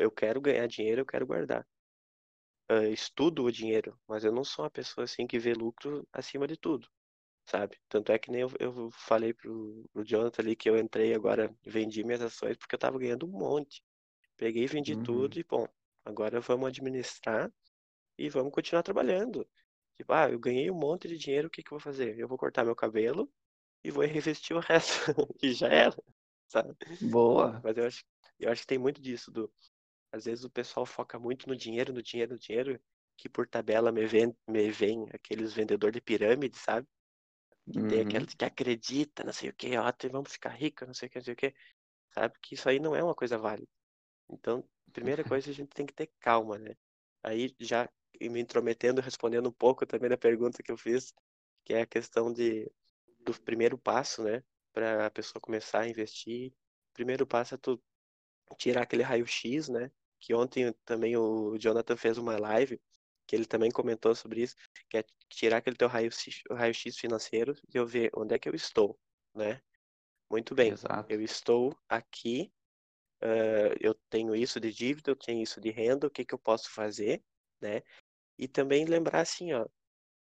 eu 0.00 0.10
quero 0.12 0.40
ganhar 0.40 0.68
dinheiro, 0.68 1.00
eu 1.00 1.06
quero 1.06 1.26
guardar. 1.26 1.66
Ah, 2.68 2.86
estudo 2.86 3.42
o 3.42 3.50
dinheiro, 3.50 3.98
mas 4.06 4.22
eu 4.22 4.30
não 4.30 4.44
sou 4.44 4.64
uma 4.64 4.70
pessoa 4.70 5.06
assim 5.06 5.26
que 5.26 5.40
vê 5.40 5.54
lucro 5.54 6.06
acima 6.12 6.46
de 6.46 6.56
tudo, 6.56 6.88
sabe? 7.46 7.78
Tanto 7.88 8.12
é 8.12 8.18
que 8.18 8.30
nem 8.30 8.42
eu, 8.42 8.50
eu 8.60 8.90
falei 8.92 9.32
pro, 9.34 9.88
pro 9.92 10.04
Jonathan 10.04 10.42
ali 10.42 10.56
que 10.56 10.68
eu 10.68 10.76
entrei 10.78 11.14
agora, 11.14 11.54
vendi 11.64 12.04
minhas 12.04 12.22
ações 12.22 12.56
porque 12.56 12.74
eu 12.74 12.78
tava 12.78 12.98
ganhando 12.98 13.26
um 13.26 13.30
monte. 13.32 13.82
Peguei 14.36 14.66
vendi 14.66 14.96
Uhum. 14.96 14.96
tudo 14.96 15.38
e, 15.38 15.44
bom, 15.44 15.66
agora 16.04 16.40
vamos 16.40 16.68
administrar 16.68 17.52
e 18.18 18.28
vamos 18.30 18.52
continuar 18.52 18.82
trabalhando. 18.82 19.48
Tipo, 19.96 20.12
ah, 20.14 20.30
eu 20.30 20.38
ganhei 20.40 20.70
um 20.70 20.74
monte 20.78 21.08
de 21.08 21.18
dinheiro, 21.18 21.48
o 21.48 21.50
que 21.50 21.62
que 21.62 21.68
eu 21.72 21.78
vou 21.78 21.80
fazer? 21.80 22.18
Eu 22.18 22.28
vou 22.28 22.38
cortar 22.38 22.64
meu 22.64 22.76
cabelo 22.76 23.32
e 23.84 23.90
vou 23.90 24.04
reinvestir 24.06 24.56
o 24.56 24.60
resto. 24.60 24.94
E 25.42 25.52
já 25.54 25.68
era, 25.68 25.96
sabe? 26.48 26.76
Boa. 27.00 27.62
Mas 27.62 27.76
eu 27.76 27.86
acho, 27.86 28.04
eu 28.38 28.50
acho 28.50 28.62
que 28.62 28.66
tem 28.66 28.78
muito 28.78 29.00
disso, 29.00 29.30
do 29.30 29.52
às 30.12 30.24
vezes 30.26 30.44
o 30.44 30.50
pessoal 30.50 30.86
foca 30.86 31.18
muito 31.18 31.48
no 31.48 31.56
dinheiro, 31.56 31.92
no 31.92 32.02
dinheiro, 32.02 32.32
no 32.34 32.38
dinheiro, 32.38 32.80
que 33.18 33.28
por 33.28 33.48
tabela 33.48 33.92
me 33.92 34.06
vem, 34.06 34.34
me 34.48 34.70
vem 34.70 35.06
aqueles 35.12 35.52
vendedor 35.54 35.92
de 35.92 36.00
pirâmide, 36.00 36.58
sabe? 36.58 36.88
Que 37.72 37.82
tem 37.82 38.00
Uhum. 38.00 38.00
aqueles 38.00 38.34
que 38.34 38.44
acredita, 38.44 39.24
não 39.24 39.32
sei 39.32 39.50
o 39.50 39.54
que, 39.54 39.76
ó, 39.76 39.92
vamos 40.10 40.32
ficar 40.32 40.50
rico, 40.50 40.86
não 40.86 40.94
sei 40.94 41.08
o 41.08 41.10
que, 41.10 41.18
não 41.18 41.24
sei 41.24 41.34
o 41.34 41.36
que. 41.36 41.54
Sabe 42.12 42.34
que 42.42 42.54
isso 42.54 42.68
aí 42.68 42.80
não 42.80 42.96
é 42.96 43.02
uma 43.02 43.14
coisa 43.14 43.38
válida. 43.38 43.68
Então, 44.30 44.68
primeira 44.92 45.24
coisa, 45.24 45.50
a 45.50 45.54
gente 45.54 45.70
tem 45.70 45.86
que 45.86 45.94
ter 45.94 46.10
calma, 46.20 46.58
né? 46.58 46.76
Aí, 47.22 47.54
já 47.60 47.88
me 48.20 48.40
intrometendo, 48.40 49.00
respondendo 49.00 49.48
um 49.48 49.52
pouco 49.52 49.86
também 49.86 50.08
da 50.10 50.16
pergunta 50.18 50.62
que 50.62 50.72
eu 50.72 50.78
fiz, 50.78 51.12
que 51.64 51.74
é 51.74 51.82
a 51.82 51.86
questão 51.86 52.32
de, 52.32 52.70
do 53.20 53.38
primeiro 53.42 53.78
passo, 53.78 54.22
né? 54.24 54.42
Para 54.72 55.06
a 55.06 55.10
pessoa 55.10 55.40
começar 55.40 55.82
a 55.82 55.88
investir. 55.88 56.52
Primeiro 56.94 57.26
passo 57.26 57.54
é 57.54 57.58
tu 57.58 57.82
tirar 58.58 58.82
aquele 58.82 59.02
raio-x, 59.02 59.68
né? 59.68 59.90
Que 60.20 60.34
ontem 60.34 60.72
também 60.84 61.16
o 61.16 61.56
Jonathan 61.58 61.96
fez 61.96 62.18
uma 62.18 62.38
live, 62.38 62.80
que 63.26 63.34
ele 63.36 63.46
também 63.46 63.70
comentou 63.70 64.14
sobre 64.14 64.42
isso, 64.42 64.56
que 64.88 64.98
é 64.98 65.04
tirar 65.30 65.58
aquele 65.58 65.76
teu 65.76 65.88
raio-x 65.88 66.42
raio-x 66.50 66.96
financeiro 66.98 67.54
e 67.72 67.76
eu 67.76 67.86
ver 67.86 68.10
onde 68.16 68.34
é 68.34 68.38
que 68.38 68.48
eu 68.48 68.54
estou, 68.54 68.98
né? 69.34 69.60
Muito 70.30 70.54
bem, 70.54 70.72
Exato. 70.72 71.08
eu 71.08 71.22
estou 71.22 71.76
aqui, 71.88 72.52
ah, 73.22 73.74
eu 73.80 73.94
tenho 74.10 74.34
isso 74.34 74.60
de 74.60 74.72
dívida, 74.72 75.10
eu 75.10 75.16
tenho 75.16 75.42
isso 75.42 75.60
de 75.60 75.70
renda, 75.70 76.06
o 76.06 76.10
que 76.10 76.24
que 76.24 76.34
eu 76.34 76.38
posso 76.38 76.70
fazer, 76.70 77.22
né? 77.60 77.82
E 78.38 78.48
também 78.48 78.84
lembrar 78.86 79.22
assim, 79.22 79.52
ó, 79.52 79.66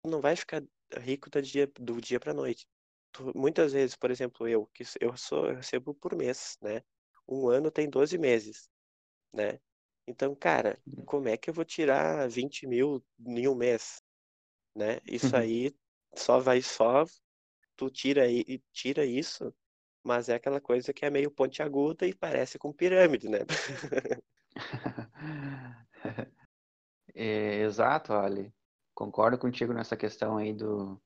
não 0.06 0.22
vai 0.22 0.36
ficar 0.36 0.64
rico 1.00 1.30
do 1.30 1.42
dia, 1.42 1.68
do 1.80 2.02
dia 2.02 2.20
para 2.20 2.34
noite. 2.34 2.68
Tu- 3.12 3.34
muitas 3.38 3.74
vezes, 3.74 3.96
por 3.96 4.12
exemplo, 4.12 4.48
eu, 4.48 4.68
que 4.68 4.84
eu 5.02 5.18
sou, 5.18 5.48
eu 5.50 5.56
recebo 5.58 5.94
por 5.96 6.16
mês, 6.16 6.58
né? 6.62 6.84
Um 7.28 7.50
ano 7.50 7.72
tem 7.72 7.90
12 7.90 8.18
meses, 8.18 8.70
né? 9.34 9.60
Então, 10.08 10.36
cara, 10.36 10.80
como 11.06 11.28
é 11.28 11.36
que 11.36 11.50
eu 11.50 11.54
vou 11.54 11.66
tirar 11.66 12.30
20 12.30 12.68
mil 12.68 13.04
em 13.26 13.48
um 13.48 13.56
mês, 13.56 14.02
né? 14.76 15.00
Isso 15.06 15.36
aí 15.36 15.76
só 16.16 16.40
vai 16.40 16.62
só, 16.62 17.06
tu 17.76 17.90
tira, 17.90 18.30
e 18.30 18.62
tira 18.72 19.04
isso, 19.04 19.54
mas 20.04 20.30
é 20.30 20.36
aquela 20.36 20.62
coisa 20.62 20.94
que 20.94 21.06
é 21.06 21.10
meio 21.10 21.32
pontiaguda 21.32 22.06
e 22.06 22.14
parece 22.14 22.60
com 22.60 22.72
pirâmide, 22.72 23.28
né? 23.28 23.40
É, 27.18 27.62
exato, 27.62 28.12
Ali. 28.12 28.54
Concordo 28.94 29.38
contigo 29.38 29.74
nessa 29.74 29.96
questão 29.96 30.38
aí 30.38 30.54
do, 30.54 31.02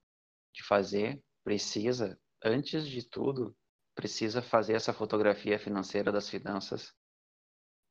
de 0.52 0.64
fazer. 0.64 1.22
Precisa, 1.44 2.20
antes 2.44 2.88
de 2.88 3.08
tudo, 3.08 3.56
precisa 3.94 4.42
fazer 4.42 4.74
essa 4.74 4.92
fotografia 4.92 5.60
financeira 5.60 6.12
das 6.12 6.28
finanças 6.28 6.92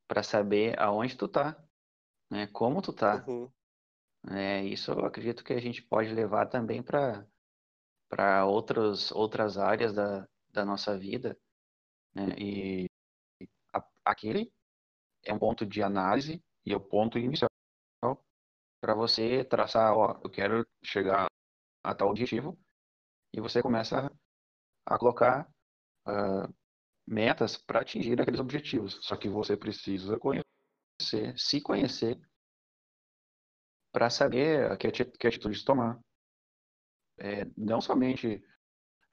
para 0.08 0.24
saber 0.24 0.80
aonde 0.80 1.16
tu 1.16 1.28
tá, 1.28 1.64
né? 2.30 2.48
Como 2.48 2.82
tu 2.82 2.92
tá. 2.94 3.28
Uhum, 3.28 3.52
É, 4.30 4.64
isso 4.64 4.90
eu 4.92 5.04
acredito 5.04 5.44
que 5.44 5.52
a 5.52 5.60
gente 5.60 5.82
pode 5.82 6.12
levar 6.12 6.46
também 6.46 6.82
para 6.82 7.26
para 8.08 8.46
outros 8.46 9.12
outras 9.12 9.58
áreas 9.58 9.94
da, 9.94 10.28
da 10.50 10.64
nossa 10.64 10.98
vida, 10.98 11.38
né? 12.14 12.28
E 12.38 12.88
a- 13.74 13.88
aquele 14.04 14.52
é 15.24 15.32
um 15.34 15.38
ponto 15.40 15.66
de 15.66 15.82
análise 15.82 16.44
e 16.66 16.72
é 16.72 16.76
o 16.76 16.80
ponto 16.80 17.18
inicial 17.18 17.50
para 18.80 18.94
você 18.94 19.44
traçar, 19.44 19.92
ó, 19.96 20.20
eu 20.22 20.30
quero 20.30 20.66
chegar 20.84 21.26
a 21.84 21.94
tal 21.94 22.10
objetivo 22.10 22.58
e 23.34 23.40
você 23.40 23.62
começa 23.62 24.12
a 24.86 24.98
colocar 24.98 25.50
ah, 26.06 26.48
metas 27.08 27.56
para 27.56 27.80
atingir 27.80 28.20
aqueles 28.20 28.40
objetivos. 28.40 28.98
Só 29.02 29.16
que 29.16 29.28
você 29.28 29.56
precisa 29.56 30.18
conhecer, 30.18 31.36
se 31.36 31.60
conhecer 31.60 32.20
para 33.92 34.10
saber 34.10 34.76
que, 34.76 34.90
que 34.90 35.26
atitudes 35.26 35.64
tomar. 35.64 35.98
É, 37.20 37.44
não 37.56 37.80
somente 37.80 38.42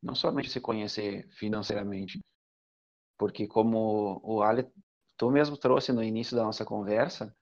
não 0.01 0.13
somente 0.13 0.51
se 0.51 0.61
conhecer 0.61 1.27
financeiramente, 1.31 2.19
porque 3.17 3.47
como 3.47 4.21
o 4.23 4.43
Ali, 4.43 4.67
tu 5.17 5.31
mesmo 5.31 5.57
trouxe 5.57 5.91
no 5.91 6.03
início 6.03 6.37
da 6.37 6.43
nossa 6.43 6.63
conversa, 6.63 7.35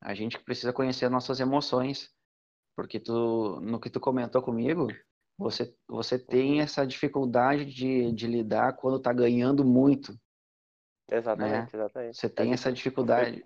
a 0.00 0.14
gente 0.14 0.38
precisa 0.42 0.72
conhecer 0.72 1.10
nossas 1.10 1.40
emoções, 1.40 2.10
porque 2.74 2.98
tu, 2.98 3.60
no 3.60 3.78
que 3.78 3.90
tu 3.90 4.00
comentou 4.00 4.42
comigo, 4.42 4.86
você, 5.40 5.74
você 5.88 6.18
tem 6.18 6.60
essa 6.60 6.86
dificuldade 6.86 7.64
de, 7.64 8.12
de 8.12 8.26
lidar 8.26 8.76
quando 8.76 9.00
tá 9.00 9.12
ganhando 9.12 9.64
muito, 9.64 10.12
né? 10.12 11.16
Exatamente, 11.16 11.76
exatamente. 11.76 12.16
Você 12.16 12.28
tem 12.28 12.46
gente- 12.46 12.54
essa 12.54 12.68
eu- 12.68 12.74
dificuldade. 12.74 13.42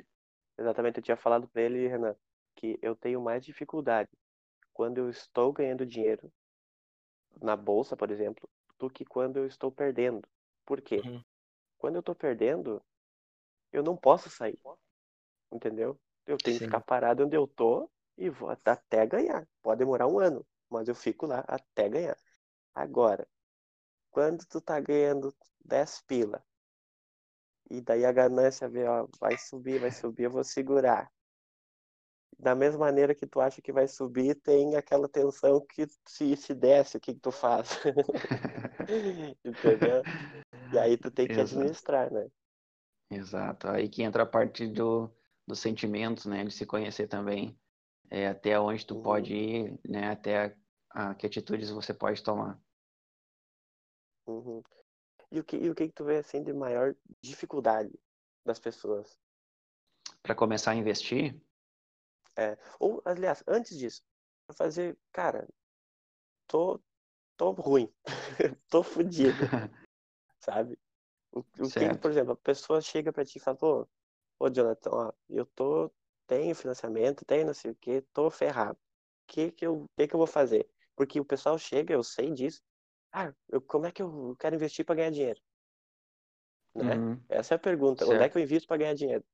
Exatamente, 0.59 0.99
eu 0.99 1.03
tinha 1.03 1.17
falado 1.17 1.49
para 1.49 1.63
ele, 1.63 1.89
Renan, 1.89 2.15
que 2.57 2.79
eu 2.83 2.95
tenho 2.95 3.21
mais 3.21 3.45
dificuldade 3.45 4.11
quando 4.73 4.99
eu 4.99 5.11
estou 5.11 5.53
ganhando 5.53 5.87
dinheiro 5.87 6.33
na 7.43 7.57
bolsa, 7.57 7.97
por 7.97 8.11
exemplo, 8.11 8.49
do 8.79 8.91
que 8.91 9.05
quando 9.05 9.37
eu 9.39 9.47
estou 9.47 9.71
perdendo. 9.71 10.23
Por 10.65 10.81
quê? 10.81 11.01
Uhum. 11.05 11.23
Quando 11.79 11.97
eu 11.97 12.01
estou 12.01 12.15
perdendo, 12.15 12.83
eu 13.73 13.83
não 13.83 13.97
posso 13.97 14.31
sair, 14.31 14.59
entendeu? 15.53 15.99
Eu 16.27 16.39
tenho 16.39 16.57
que 16.59 16.61
Sim. 16.61 16.67
ficar 16.67 16.81
parado 16.81 17.25
onde 17.25 17.37
eu 17.37 17.47
tô 17.47 17.91
e 18.17 18.31
vou 18.31 18.51
at- 18.51 18.67
até 18.69 19.07
ganhar. 19.07 19.47
Pode 19.63 19.79
demorar 19.79 20.07
um 20.09 20.19
ano, 20.19 20.47
mas 20.75 20.89
eu 20.89 20.95
fico 20.95 21.27
lá 21.27 21.41
até 21.49 21.89
ganhar. 21.89 22.19
Agora, 22.75 23.29
quando 24.11 24.47
tu 24.47 24.61
tá 24.61 24.81
ganhando 24.81 25.35
10 25.65 26.03
pila 26.03 26.45
e 27.71 27.81
daí 27.83 28.05
a 28.07 28.13
ganância 28.13 28.67
vê, 28.71 28.87
ó, 28.87 29.07
vai 29.21 29.37
subir, 29.37 29.79
vai 29.79 29.91
subir, 29.91 30.25
eu 30.25 30.31
vou 30.31 30.43
segurar. 30.45 31.11
Da 32.39 32.55
mesma 32.55 32.81
maneira 32.81 33.15
que 33.15 33.27
tu 33.27 33.41
acha 33.41 33.63
que 33.63 33.73
vai 33.73 33.87
subir, 33.89 34.35
tem 34.41 34.77
aquela 34.77 35.09
tensão 35.09 35.65
que 35.67 35.87
se, 36.07 36.37
se 36.37 36.55
desce, 36.55 36.97
o 36.97 37.01
que 37.01 37.15
que 37.15 37.21
tu 37.21 37.31
faz? 37.33 37.69
Entendeu? 39.45 40.07
E 40.73 40.79
aí 40.79 40.99
tu 40.99 41.11
tem 41.11 41.29
que 41.31 41.41
Exa- 41.41 41.41
administrar, 41.41 42.13
né? 42.13 42.29
Exato. 43.11 43.69
Aí 43.69 43.89
que 43.89 44.03
entra 44.03 44.23
a 44.25 44.27
parte 44.27 44.67
do, 44.67 45.11
dos 45.47 45.59
sentimentos, 45.61 46.27
né? 46.27 46.45
De 46.45 46.51
se 46.51 46.67
conhecer 46.67 47.07
também. 47.09 47.59
É, 48.11 48.29
até 48.29 48.59
onde 48.61 48.87
tu 48.87 48.95
Uhum. 48.95 49.03
pode 49.03 49.35
ir, 49.35 49.81
né? 49.89 50.11
Até 50.11 50.57
a, 50.95 51.11
a 51.11 51.15
que 51.15 51.27
atitudes 51.27 51.71
você 51.71 51.93
pode 51.93 52.23
tomar. 52.23 52.59
Uhum. 54.27 54.63
E 55.31 55.41
o 55.41 55.45
que, 55.45 55.57
e 55.57 55.69
o 55.69 55.75
que 55.75 55.89
que 55.89 55.93
tu 55.95 56.05
vê 56.05 56.19
assim 56.19 56.43
de 56.43 56.53
maior 56.53 56.95
dificuldade 57.21 57.93
das 58.45 58.59
pessoas? 58.59 59.19
Para 60.23 60.35
começar 60.35 60.71
a 60.71 60.77
investir, 60.77 61.39
É, 62.37 62.57
ou, 62.81 63.03
aliás, 63.05 63.45
antes 63.47 63.77
disso, 63.79 64.03
pra 64.47 64.57
fazer, 64.57 64.97
cara, 65.13 65.49
tô, 66.47 66.81
tô 67.37 67.51
ruim, 67.53 67.93
tô 68.71 68.83
fudido, 68.83 69.33
sabe? 70.41 70.79
O, 71.33 71.41
o 71.41 71.71
que, 71.71 71.99
por 72.01 72.11
exemplo, 72.11 72.33
a 72.33 72.37
pessoa 72.37 72.81
chega 72.81 73.13
pra 73.13 73.25
ti 73.25 73.39
e 73.39 73.41
fala, 73.41 73.59
ô, 73.63 73.89
ô 74.39 74.51
Jonathan, 74.51 74.91
ó, 74.91 75.13
eu 75.29 75.47
tô, 75.47 75.91
tenho 76.27 76.55
financiamento, 76.55 77.25
tenho 77.25 77.47
não 77.47 77.55
sei 77.55 77.73
o 77.73 77.77
que, 77.77 78.03
tô 78.13 78.31
ferrado. 78.31 78.79
O 79.25 79.33
que 79.33 79.53
que 79.53 79.67
eu, 79.67 79.87
que 79.97 80.09
que 80.09 80.15
eu 80.15 80.19
vou 80.19 80.27
fazer? 80.27 80.69
Porque 80.97 81.21
o 81.21 81.25
pessoal 81.25 81.59
chega, 81.59 81.95
eu 81.95 82.03
sei 82.03 82.33
disso. 82.33 82.63
Ah, 83.13 83.33
eu, 83.49 83.63
como 83.63 83.87
é 83.87 83.93
que 83.93 84.03
eu 84.03 84.37
quero 84.39 84.57
investir 84.57 84.85
pra 84.85 84.95
ganhar 84.97 85.11
dinheiro? 85.11 85.41
Né? 86.75 87.03
Uhum, 87.03 87.29
Essa 87.29 87.55
é 87.55 87.57
a 87.57 87.59
pergunta. 87.59 88.07
Onde 88.07 88.23
é 88.25 88.29
certo. 88.29 88.31
que 88.31 88.39
eu 88.39 88.43
invisto 88.43 88.67
pra 88.69 88.77
ganhar 88.77 88.95
dinheiro? 88.95 89.25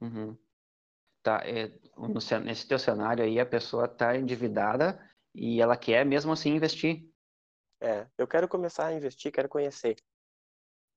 Uhum. 0.00 0.36
Tá, 1.22 1.42
é, 1.44 1.68
no 1.96 2.20
nesse 2.44 2.68
teu 2.68 2.78
cenário 2.78 3.24
aí, 3.24 3.40
a 3.40 3.46
pessoa 3.46 3.88
tá 3.88 4.16
endividada 4.16 5.00
e 5.34 5.60
ela 5.60 5.76
quer 5.76 6.04
mesmo 6.06 6.32
assim 6.32 6.50
investir. 6.50 7.10
É, 7.82 8.10
eu 8.18 8.26
quero 8.28 8.48
começar 8.48 8.86
a 8.86 8.92
investir, 8.94 9.32
quero 9.32 9.48
conhecer, 9.48 9.96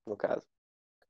no 0.06 0.16
caso. 0.16 0.46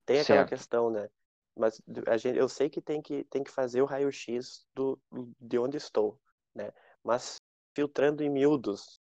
Tem 0.07 0.21
aquela 0.21 0.45
Certo. 0.45 0.47
questão, 0.47 0.91
né? 0.91 1.11
Mas 1.57 1.83
a 2.09 2.17
gente, 2.17 2.39
eu 2.39 2.49
sei 2.49 2.71
que 2.71 2.83
tem 2.83 3.03
que, 3.03 3.25
tem 3.27 3.45
que 3.45 3.51
fazer 3.51 3.83
o 3.83 3.87
raio-x 3.87 4.67
do, 4.75 5.01
de 5.41 5.59
onde 5.59 5.77
estou, 5.79 6.21
né? 6.55 6.73
Mas 7.05 7.41
filtrando 7.75 8.23
em 8.23 8.31
miúdos, 8.31 9.01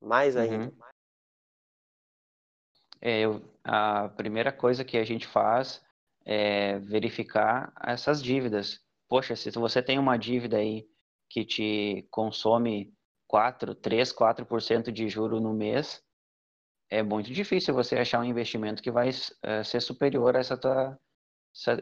mais 0.00 0.36
ainda. 0.36 0.66
Uhum. 0.66 0.78
É, 3.00 3.20
eu, 3.20 3.42
a 3.64 4.08
primeira 4.10 4.52
coisa 4.52 4.84
que 4.84 4.96
a 4.96 5.04
gente 5.04 5.26
faz 5.26 5.84
é 6.24 6.78
verificar 6.78 7.72
essas 7.84 8.22
dívidas. 8.22 8.80
Poxa, 9.08 9.34
se 9.34 9.50
você 9.50 9.82
tem 9.82 9.98
uma 9.98 10.16
dívida 10.16 10.58
aí 10.58 10.86
que 11.28 11.44
te 11.44 12.06
consome 12.10 12.94
4, 13.26 13.74
3, 13.74 14.12
4% 14.12 14.92
de 14.92 15.08
juro 15.08 15.40
no 15.40 15.52
mês, 15.52 16.02
é 16.88 17.02
muito 17.02 17.32
difícil 17.32 17.74
você 17.74 17.96
achar 17.96 18.20
um 18.20 18.24
investimento 18.24 18.82
que 18.82 18.90
vai 18.90 19.08
uh, 19.08 19.64
ser 19.64 19.80
superior 19.80 20.36
a 20.36 20.40
essa 20.40 20.56
tua, 20.56 20.98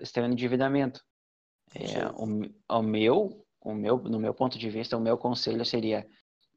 esse 0.00 0.12
teu 0.12 0.24
endividamento. 0.24 1.04
É, 1.74 2.06
o, 2.14 2.78
o, 2.78 2.82
meu, 2.82 3.46
o 3.60 3.74
meu, 3.74 3.98
no 3.98 4.18
meu 4.18 4.32
ponto 4.32 4.58
de 4.58 4.70
vista, 4.70 4.96
o 4.96 5.00
meu 5.00 5.18
conselho 5.18 5.64
seria 5.64 6.08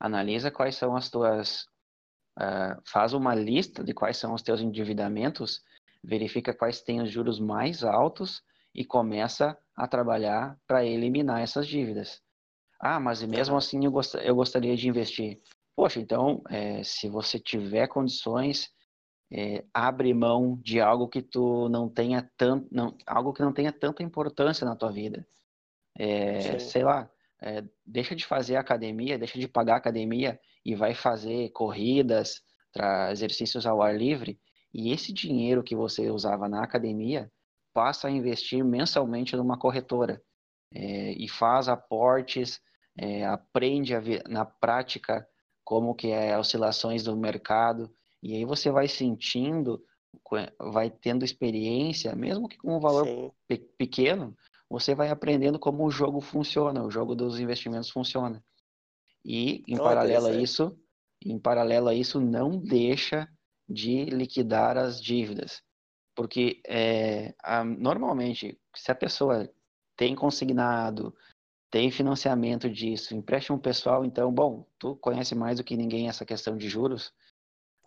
analisa 0.03 0.51
quais 0.51 0.75
são 0.75 0.98
as 0.98 1.10
tuas, 1.10 1.63
uh, 2.38 2.75
faz 2.86 3.13
uma 3.13 3.33
lista 3.33 3.81
de 3.81 3.93
quais 3.93 4.17
são 4.17 4.33
os 4.33 4.41
teus 4.41 4.60
endividamentos, 4.60 5.62
verifica 6.03 6.53
quais 6.53 6.81
têm 6.81 7.01
os 7.01 7.10
juros 7.10 7.39
mais 7.39 7.86
altos 7.86 8.43
e 8.75 8.83
começa 8.83 9.57
a 9.74 9.88
trabalhar 9.88 10.60
para 10.67 10.86
eliminar 10.86 11.41
essas 11.41 11.65
dívidas. 11.65 12.22
Ah, 12.81 13.00
mas 13.00 13.24
mesmo 13.24 13.55
assim 13.55 13.86
eu, 13.86 13.91
gost, 13.91 14.15
eu 14.15 14.36
gostaria 14.36 14.75
de 14.75 14.89
investir. 14.89 15.39
Poxa, 15.74 16.01
então, 16.01 16.43
é, 16.50 16.83
se 16.83 17.07
você 17.07 17.39
tiver 17.39 17.88
condições, 17.88 18.69
é, 19.31 19.63
abre 19.74 20.13
mão 20.13 20.60
de 20.62 20.81
algo 20.81 21.07
que 21.07 21.22
tu 21.22 21.69
não 21.69 21.88
tenha 21.88 22.29
tanto, 22.36 22.67
não, 22.69 22.98
algo 23.07 23.31
que 23.31 23.41
não 23.41 23.53
tenha 23.53 23.72
tanta 23.72 24.03
importância 24.03 24.65
na 24.65 24.75
tua 24.75 24.91
vida. 24.91 25.25
É, 25.98 26.60
sei 26.60 26.83
lá, 26.83 27.10
é, 27.43 27.63
deixa 27.85 28.15
de 28.15 28.25
fazer 28.25 28.55
academia, 28.55 29.17
deixa 29.17 29.38
de 29.38 29.47
pagar 29.47 29.75
academia 29.75 30.39
e 30.65 30.75
vai 30.75 30.93
fazer 30.93 31.50
corridas, 31.50 32.41
exercícios 33.12 33.65
ao 33.65 33.81
ar 33.81 33.95
livre. 33.95 34.39
E 34.73 34.91
esse 34.91 35.13
dinheiro 35.13 35.62
que 35.62 35.75
você 35.75 36.09
usava 36.09 36.47
na 36.47 36.63
academia 36.63 37.29
passa 37.73 38.07
a 38.07 38.12
investir 38.12 38.63
mensalmente 38.63 39.35
numa 39.35 39.59
corretora 39.59 40.21
é, 40.73 41.12
e 41.12 41.27
faz 41.27 41.67
aportes, 41.67 42.59
é, 42.97 43.25
aprende 43.25 43.93
na 44.27 44.45
prática 44.45 45.27
como 45.63 45.93
que 45.93 46.12
é 46.12 46.38
oscilações 46.38 47.03
do 47.03 47.15
mercado, 47.15 47.93
e 48.21 48.35
aí 48.35 48.45
você 48.45 48.71
vai 48.71 48.88
sentindo, 48.88 49.83
vai 50.59 50.89
tendo 50.89 51.25
experiência, 51.25 52.15
mesmo 52.15 52.47
que 52.47 52.57
com 52.57 52.77
um 52.77 52.79
valor 52.79 53.33
pe 53.47 53.57
pequeno, 53.77 54.35
você 54.73 54.95
vai 54.95 55.11
aprendendo 55.11 55.59
como 55.59 55.85
o 55.85 55.91
jogo 55.91 56.19
funciona, 56.19 56.83
o 56.83 56.89
jogo 56.89 57.13
dos 57.13 57.39
investimentos 57.39 57.91
funciona. 57.91 58.43
E 59.23 59.63
em 59.67 59.79
oh, 59.79 59.83
paralelo 59.83 60.25
a 60.25 60.33
isso, 60.33 60.75
em 61.23 61.37
paralelo 61.37 61.89
a 61.89 61.93
isso, 61.93 62.19
não 62.19 62.57
deixa 62.57 63.29
de 63.69 64.05
liquidar 64.05 64.75
as 64.75 64.99
dívidas. 64.99 65.61
Porque 66.15 66.59
é, 66.67 67.35
a, 67.43 67.63
normalmente, 67.63 68.59
se 68.75 68.91
a 68.91 68.95
pessoa 68.95 69.47
tem 69.95 70.15
consignado, 70.15 71.15
tem 71.69 71.91
financiamento 71.91 72.67
disso, 72.67 73.15
empréstimo 73.15 73.59
pessoal, 73.59 74.03
então, 74.03 74.33
bom, 74.33 74.65
tu 74.79 74.95
conhece 74.95 75.35
mais 75.35 75.57
do 75.57 75.63
que 75.63 75.77
ninguém 75.77 76.09
essa 76.09 76.25
questão 76.25 76.57
de 76.57 76.67
juros. 76.67 77.13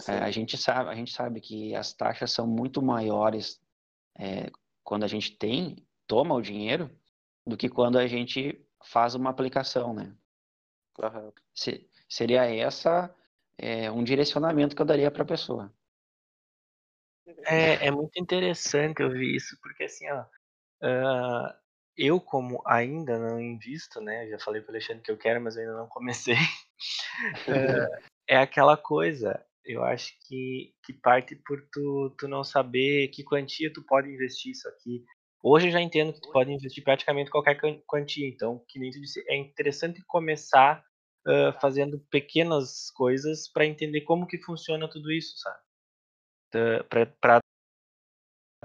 É, 0.07 0.19
a 0.19 0.31
gente 0.31 0.57
sabe, 0.57 0.89
a 0.89 0.95
gente 0.95 1.13
sabe 1.13 1.41
que 1.41 1.75
as 1.75 1.93
taxas 1.93 2.31
são 2.31 2.47
muito 2.47 2.81
maiores 2.81 3.61
é, 4.17 4.53
quando 4.85 5.03
a 5.03 5.09
gente 5.09 5.37
tem, 5.37 5.85
toma 6.07 6.35
o 6.35 6.43
dinheiro, 6.43 6.91
do 7.47 7.57
que 7.57 7.69
quando 7.69 7.99
a 7.99 8.07
gente 8.07 8.65
faz 8.85 9.15
uma 9.15 9.31
aplicação, 9.31 9.95
né? 9.95 10.15
Uhum. 10.99 11.33
Se, 11.55 11.89
seria 12.09 12.45
essa 12.45 13.15
é, 13.59 13.91
um 13.91 14.03
direcionamento 14.03 14.75
que 14.75 14.83
eu 14.83 14.87
daria 14.87 15.11
para 15.11 15.23
a 15.23 15.27
pessoa. 15.27 15.73
É, 17.47 17.87
é 17.87 17.91
muito 17.91 18.19
interessante 18.19 19.03
ouvir 19.03 19.37
isso, 19.37 19.59
porque 19.61 19.85
assim, 19.85 20.09
ó, 20.11 20.23
uh, 20.83 21.55
eu 21.97 22.21
como 22.21 22.63
ainda 22.67 23.19
não 23.19 23.41
invisto, 23.41 24.01
né? 24.01 24.29
Já 24.29 24.39
falei 24.39 24.61
para 24.61 24.73
o 24.73 24.75
Alexandre 24.75 25.03
que 25.03 25.11
eu 25.11 25.17
quero, 25.17 25.41
mas 25.41 25.57
eu 25.57 25.63
ainda 25.63 25.77
não 25.77 25.89
comecei. 25.89 26.37
é, 27.49 28.03
é 28.35 28.37
aquela 28.37 28.77
coisa. 28.77 29.45
Eu 29.65 29.83
acho 29.83 30.15
que, 30.29 30.73
que 30.85 30.93
parte 30.93 31.35
por 31.35 31.61
tu, 31.73 32.15
tu 32.17 32.29
não 32.29 32.45
saber 32.45 33.09
que 33.09 33.25
quantia 33.25 33.73
tu 33.73 33.83
pode 33.83 34.09
investir 34.09 34.53
isso 34.53 34.69
aqui. 34.69 35.05
Hoje 35.49 35.69
eu 35.69 35.71
já 35.71 35.81
entendo 35.81 36.13
que 36.13 36.21
tu 36.21 36.33
pode 36.33 36.53
investir 36.53 36.83
praticamente 36.83 37.31
qualquer 37.31 37.57
quantia. 37.87 38.27
Então, 38.27 38.65
que 38.67 38.81
nem 38.81 38.91
tu 38.91 39.01
disse, 39.01 39.25
é 39.29 39.37
interessante 39.37 40.03
começar 40.05 40.83
uh, 41.25 41.53
fazendo 41.61 42.01
pequenas 42.11 42.91
coisas 42.91 43.49
para 43.53 43.65
entender 43.65 44.01
como 44.01 44.27
que 44.27 44.43
funciona 44.43 44.91
tudo 44.91 45.13
isso, 45.13 45.37
sabe? 45.39 46.83
Para 47.21 47.39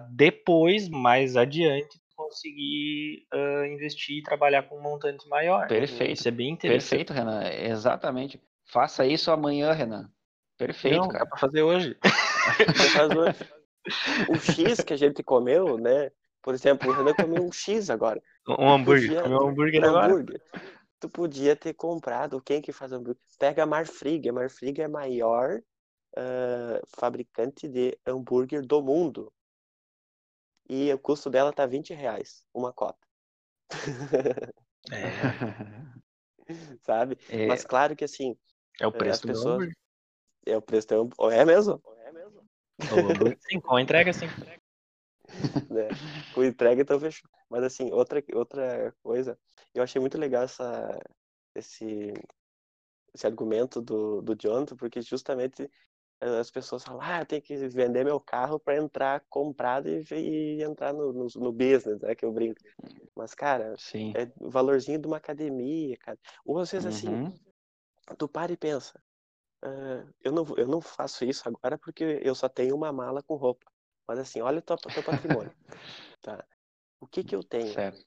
depois, 0.09 0.89
mais 0.89 1.37
adiante, 1.37 2.01
conseguir 2.15 3.27
uh, 3.31 3.65
investir 3.65 4.17
e 4.17 4.23
trabalhar 4.23 4.63
com 4.63 4.79
um 4.79 4.81
montante 4.81 5.29
maior. 5.29 5.67
Perfeito. 5.67 6.13
Isso 6.13 6.27
é 6.29 6.31
bem 6.31 6.49
interessante. 6.49 6.89
Perfeito, 6.89 7.13
Renan. 7.13 7.47
Exatamente. 7.47 8.41
Faça 8.65 9.05
isso 9.05 9.29
amanhã, 9.29 9.71
Renan. 9.71 10.09
Perfeito, 10.57 10.97
Não, 10.97 11.09
cara. 11.09 11.25
Dá 11.25 11.29
pra 11.29 11.37
fazer 11.37 11.61
hoje. 11.61 11.95
o 14.27 14.35
X 14.35 14.81
que 14.83 14.93
a 14.93 14.97
gente 14.97 15.21
comeu, 15.21 15.77
né? 15.77 16.09
Por 16.41 16.53
exemplo, 16.53 16.89
o 16.89 16.93
Renan 16.93 17.13
comeu 17.13 17.43
um 17.43 17.51
X 17.51 17.89
agora. 17.89 18.21
Um 18.47 18.71
hambúrguer. 18.71 19.07
Podia... 19.07 19.23
Comeu 19.23 19.39
um 19.39 19.49
hambúrguer 19.49 19.83
um 19.83 19.87
agora. 19.87 20.13
Hambúrguer. 20.13 20.41
Tu 20.99 21.09
podia 21.09 21.55
ter 21.55 21.73
comprado. 21.73 22.41
Quem 22.41 22.61
que 22.61 22.71
faz 22.71 22.91
hambúrguer? 22.91 23.21
Pega 23.39 23.63
a 23.63 23.65
Marfrig. 23.65 24.29
A 24.29 24.33
Marfrig 24.33 24.81
é 24.81 24.85
a 24.85 24.89
maior 24.89 25.61
uh, 26.17 26.87
fabricante 26.87 27.67
de 27.67 27.97
hambúrguer 28.05 28.65
do 28.65 28.81
mundo 28.81 29.31
e 30.69 30.93
o 30.93 30.97
custo 30.97 31.29
dela 31.29 31.51
tá 31.51 31.65
20 31.65 31.93
reais, 31.93 32.45
uma 32.53 32.71
cota. 32.71 33.05
É. 34.89 35.11
Sabe? 36.81 37.17
É... 37.29 37.45
Mas 37.45 37.65
claro 37.65 37.93
que 37.93 38.05
assim. 38.05 38.37
É 38.79 38.87
o 38.87 38.91
preço 38.91 39.21
do 39.23 39.27
pessoas... 39.27 39.69
É 40.45 40.57
o 40.57 40.61
preço 40.61 40.87
do 40.87 41.29
É 41.29 41.43
mesmo? 41.43 41.81
É 42.05 42.11
mesmo. 42.13 42.41
sim, 43.41 43.59
com 43.59 43.77
entrega 43.77 44.13
sim. 44.13 44.27
né? 45.69 45.87
Com 46.33 46.43
entrega 46.43 46.81
então 46.81 46.99
fechou. 46.99 47.29
Mas 47.49 47.63
assim, 47.63 47.91
outra, 47.91 48.23
outra 48.33 48.93
coisa, 49.03 49.37
eu 49.73 49.83
achei 49.83 49.99
muito 49.99 50.17
legal 50.17 50.43
essa, 50.43 50.99
esse, 51.55 52.13
esse 53.13 53.27
argumento 53.27 53.81
do, 53.81 54.21
do 54.21 54.35
Jonathan, 54.35 54.75
porque 54.75 55.01
justamente 55.01 55.69
as 56.39 56.51
pessoas 56.51 56.83
falam, 56.83 57.01
ah, 57.01 57.21
eu 57.21 57.25
tenho 57.25 57.41
que 57.41 57.55
vender 57.67 58.05
meu 58.05 58.19
carro 58.19 58.59
para 58.59 58.77
entrar 58.77 59.25
comprado 59.27 59.89
e, 59.89 60.05
e 60.11 60.63
entrar 60.63 60.93
no, 60.93 61.11
no, 61.11 61.27
no, 61.35 61.51
business, 61.51 61.99
né, 61.99 62.13
que 62.13 62.23
eu 62.23 62.31
brinco. 62.31 62.61
Mas, 63.15 63.33
cara, 63.33 63.75
Sim. 63.77 64.13
é 64.15 64.31
o 64.39 64.49
valorzinho 64.49 64.99
de 64.99 65.07
uma 65.07 65.17
academia, 65.17 65.97
cara. 65.97 66.19
Ou 66.45 66.59
às 66.59 66.69
vezes 66.69 66.85
assim, 66.85 67.09
uhum. 67.09 67.27
assim, 67.27 68.15
tu 68.19 68.27
para 68.27 68.51
e 68.51 68.57
pensa, 68.57 69.01
uh, 69.65 70.07
eu, 70.23 70.31
não, 70.31 70.45
eu 70.57 70.67
não 70.67 70.79
faço 70.79 71.25
isso 71.25 71.41
agora 71.49 71.75
porque 71.77 72.21
eu 72.23 72.35
só 72.35 72.47
tenho 72.47 72.75
uma 72.75 72.93
mala 72.93 73.23
com 73.23 73.35
roupa. 73.35 73.65
Mas 74.11 74.19
assim, 74.19 74.41
olha 74.41 74.59
o 74.59 74.61
teu, 74.61 74.75
teu 74.75 75.01
patrimônio, 75.01 75.55
tá? 76.21 76.45
O 76.99 77.07
que 77.07 77.23
que 77.23 77.33
eu 77.33 77.41
tenho? 77.41 77.71
Certo. 77.71 78.05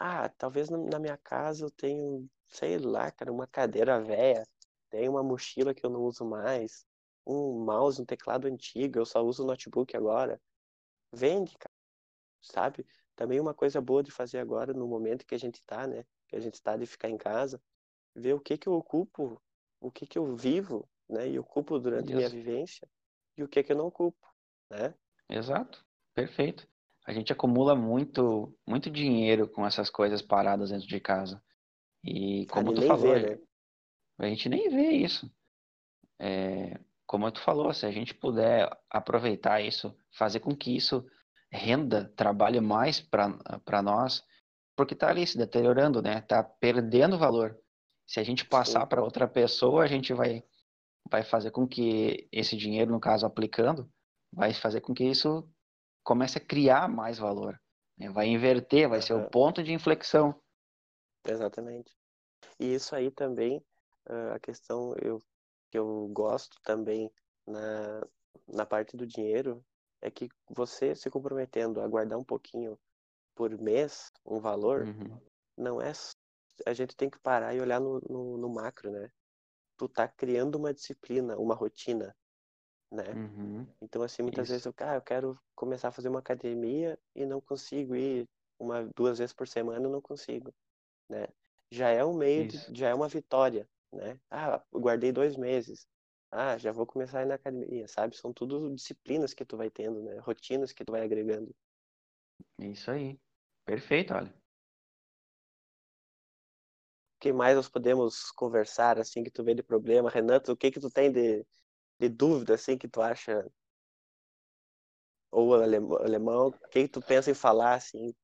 Ah, 0.00 0.28
talvez 0.28 0.68
na 0.68 0.98
minha 0.98 1.16
casa 1.16 1.64
eu 1.64 1.70
tenho, 1.70 2.28
sei 2.48 2.76
lá, 2.76 3.08
cara, 3.12 3.30
uma 3.30 3.46
cadeira 3.46 4.00
velha, 4.00 4.44
tenho 4.90 5.12
uma 5.12 5.22
mochila 5.22 5.72
que 5.72 5.86
eu 5.86 5.90
não 5.90 6.02
uso 6.02 6.24
mais, 6.24 6.84
um 7.24 7.64
mouse, 7.64 8.02
um 8.02 8.04
teclado 8.04 8.48
antigo, 8.48 8.98
eu 8.98 9.06
só 9.06 9.22
uso 9.22 9.46
notebook 9.46 9.96
agora. 9.96 10.40
Vende, 11.12 11.56
cara. 11.56 11.72
Sabe? 12.42 12.84
Também 13.14 13.38
uma 13.38 13.54
coisa 13.54 13.80
boa 13.80 14.02
de 14.02 14.10
fazer 14.10 14.38
agora, 14.40 14.74
no 14.74 14.88
momento 14.88 15.24
que 15.24 15.36
a 15.36 15.38
gente 15.38 15.62
tá, 15.62 15.86
né? 15.86 16.04
Que 16.26 16.34
a 16.34 16.40
gente 16.40 16.60
tá 16.60 16.76
de 16.76 16.84
ficar 16.84 17.08
em 17.08 17.16
casa, 17.16 17.62
ver 18.12 18.34
o 18.34 18.40
que 18.40 18.58
que 18.58 18.68
eu 18.68 18.72
ocupo, 18.72 19.40
o 19.80 19.88
que 19.88 20.04
que 20.04 20.18
eu 20.18 20.34
vivo, 20.34 20.90
né? 21.08 21.28
E 21.28 21.38
ocupo 21.38 21.78
durante 21.78 22.08
Isso. 22.08 22.16
minha 22.16 22.28
vivência 22.28 22.88
e 23.36 23.44
o 23.44 23.48
que 23.48 23.62
que 23.62 23.70
eu 23.70 23.76
não 23.76 23.86
ocupo, 23.86 24.26
né? 24.70 24.94
Exato. 25.28 25.84
Perfeito. 26.14 26.66
A 27.06 27.12
gente 27.12 27.32
acumula 27.32 27.74
muito, 27.74 28.56
muito 28.66 28.90
dinheiro 28.90 29.48
com 29.48 29.64
essas 29.64 29.88
coisas 29.88 30.22
paradas 30.22 30.70
dentro 30.70 30.88
de 30.88 31.00
casa. 31.00 31.42
E 32.04 32.46
como 32.46 32.74
tu 32.74 32.82
falou, 32.82 33.14
vê, 33.14 33.36
né? 33.36 33.38
a 34.18 34.26
gente 34.26 34.48
nem 34.48 34.68
vê 34.68 34.90
isso. 34.92 35.30
É, 36.18 36.80
como 37.06 37.30
tu 37.30 37.40
falou, 37.40 37.72
se 37.72 37.86
a 37.86 37.92
gente 37.92 38.14
puder 38.14 38.68
aproveitar 38.90 39.60
isso, 39.60 39.96
fazer 40.12 40.40
com 40.40 40.56
que 40.56 40.74
isso 40.74 41.06
renda, 41.50 42.12
trabalhe 42.16 42.60
mais 42.60 43.00
para 43.00 43.82
nós, 43.82 44.24
porque 44.76 44.94
está 44.94 45.08
ali 45.08 45.26
se 45.26 45.38
deteriorando, 45.38 46.02
né? 46.02 46.18
Está 46.18 46.42
perdendo 46.42 47.18
valor. 47.18 47.56
Se 48.06 48.20
a 48.20 48.24
gente 48.24 48.44
passar 48.44 48.86
para 48.86 49.02
outra 49.02 49.28
pessoa, 49.28 49.84
a 49.84 49.86
gente 49.86 50.12
vai 50.12 50.42
vai 51.08 51.22
fazer 51.22 51.52
com 51.52 51.68
que 51.68 52.28
esse 52.32 52.56
dinheiro, 52.56 52.90
no 52.90 52.98
caso 52.98 53.24
aplicando, 53.24 53.88
vai 54.32 54.52
fazer 54.52 54.80
com 54.80 54.94
que 54.94 55.04
isso 55.04 55.48
comece 56.02 56.38
a 56.38 56.44
criar 56.44 56.88
mais 56.88 57.18
valor. 57.18 57.60
Né? 57.98 58.10
Vai 58.10 58.26
inverter, 58.26 58.88
vai 58.88 59.02
ser 59.02 59.14
o 59.14 59.28
ponto 59.28 59.62
de 59.62 59.72
inflexão. 59.72 60.34
Exatamente. 61.26 61.92
E 62.60 62.74
isso 62.74 62.94
aí 62.94 63.10
também, 63.10 63.64
a 64.32 64.38
questão 64.38 64.94
eu, 65.02 65.18
que 65.70 65.78
eu 65.78 66.08
gosto 66.12 66.58
também 66.62 67.10
na, 67.46 68.06
na 68.46 68.66
parte 68.66 68.96
do 68.96 69.06
dinheiro, 69.06 69.64
é 70.00 70.10
que 70.10 70.28
você 70.48 70.94
se 70.94 71.10
comprometendo 71.10 71.80
a 71.80 71.88
guardar 71.88 72.18
um 72.18 72.24
pouquinho 72.24 72.78
por 73.34 73.50
mês, 73.58 74.10
um 74.24 74.38
valor, 74.38 74.82
uhum. 74.82 75.20
não 75.56 75.80
é. 75.80 75.92
A 76.64 76.72
gente 76.72 76.96
tem 76.96 77.10
que 77.10 77.18
parar 77.18 77.54
e 77.54 77.60
olhar 77.60 77.80
no, 77.80 78.00
no, 78.08 78.38
no 78.38 78.48
macro, 78.48 78.90
né? 78.90 79.10
Tu 79.76 79.88
tá 79.88 80.08
criando 80.08 80.56
uma 80.56 80.72
disciplina, 80.72 81.36
uma 81.36 81.54
rotina, 81.54 82.16
né? 82.90 83.04
Uhum. 83.14 83.66
Então, 83.80 84.02
assim, 84.02 84.22
muitas 84.22 84.44
Isso. 84.44 84.52
vezes 84.52 84.66
eu, 84.66 84.74
ah, 84.78 84.94
eu 84.94 85.02
quero 85.02 85.38
começar 85.54 85.88
a 85.88 85.92
fazer 85.92 86.08
uma 86.08 86.20
academia 86.20 86.98
e 87.14 87.24
não 87.26 87.40
consigo 87.40 87.94
ir 87.94 88.28
uma, 88.58 88.88
duas 88.96 89.18
vezes 89.18 89.34
por 89.34 89.46
semana, 89.46 89.88
não 89.88 90.00
consigo, 90.00 90.52
né? 91.08 91.26
Já 91.70 91.90
é 91.90 92.04
um 92.04 92.14
meio, 92.14 92.46
de, 92.46 92.58
já 92.74 92.88
é 92.88 92.94
uma 92.94 93.08
vitória, 93.08 93.68
né? 93.92 94.18
Ah, 94.30 94.62
guardei 94.72 95.12
dois 95.12 95.36
meses. 95.36 95.86
Ah, 96.30 96.56
já 96.58 96.72
vou 96.72 96.86
começar 96.86 97.20
a 97.20 97.22
ir 97.22 97.26
na 97.26 97.34
academia, 97.34 97.86
sabe? 97.88 98.16
São 98.16 98.32
tudo 98.32 98.74
disciplinas 98.74 99.34
que 99.34 99.44
tu 99.44 99.56
vai 99.56 99.70
tendo, 99.70 100.02
né? 100.02 100.18
Rotinas 100.18 100.72
que 100.72 100.84
tu 100.84 100.92
vai 100.92 101.02
agregando. 101.02 101.54
Isso 102.58 102.90
aí. 102.90 103.18
Perfeito, 103.64 104.14
olha. 104.14 104.30
O 107.16 107.18
que 107.20 107.32
mais 107.32 107.56
nós 107.56 107.68
podemos 107.68 108.30
conversar, 108.32 108.98
assim, 108.98 109.24
que 109.24 109.30
tu 109.30 109.42
vê 109.42 109.54
de 109.54 109.62
problema? 109.62 110.10
Renato, 110.10 110.52
o 110.52 110.56
que 110.56 110.70
que 110.70 110.78
tu 110.80 110.90
tem 110.90 111.10
de, 111.10 111.44
de 111.98 112.08
dúvida, 112.08 112.54
assim, 112.54 112.76
que 112.76 112.88
tu 112.88 113.00
acha? 113.00 113.44
Ou 115.30 115.54
alemão, 115.54 116.48
o 116.48 116.68
que 116.68 116.88
tu 116.88 117.00
pensa 117.02 117.30
em 117.30 117.34
falar, 117.34 117.74
assim? 117.74 118.14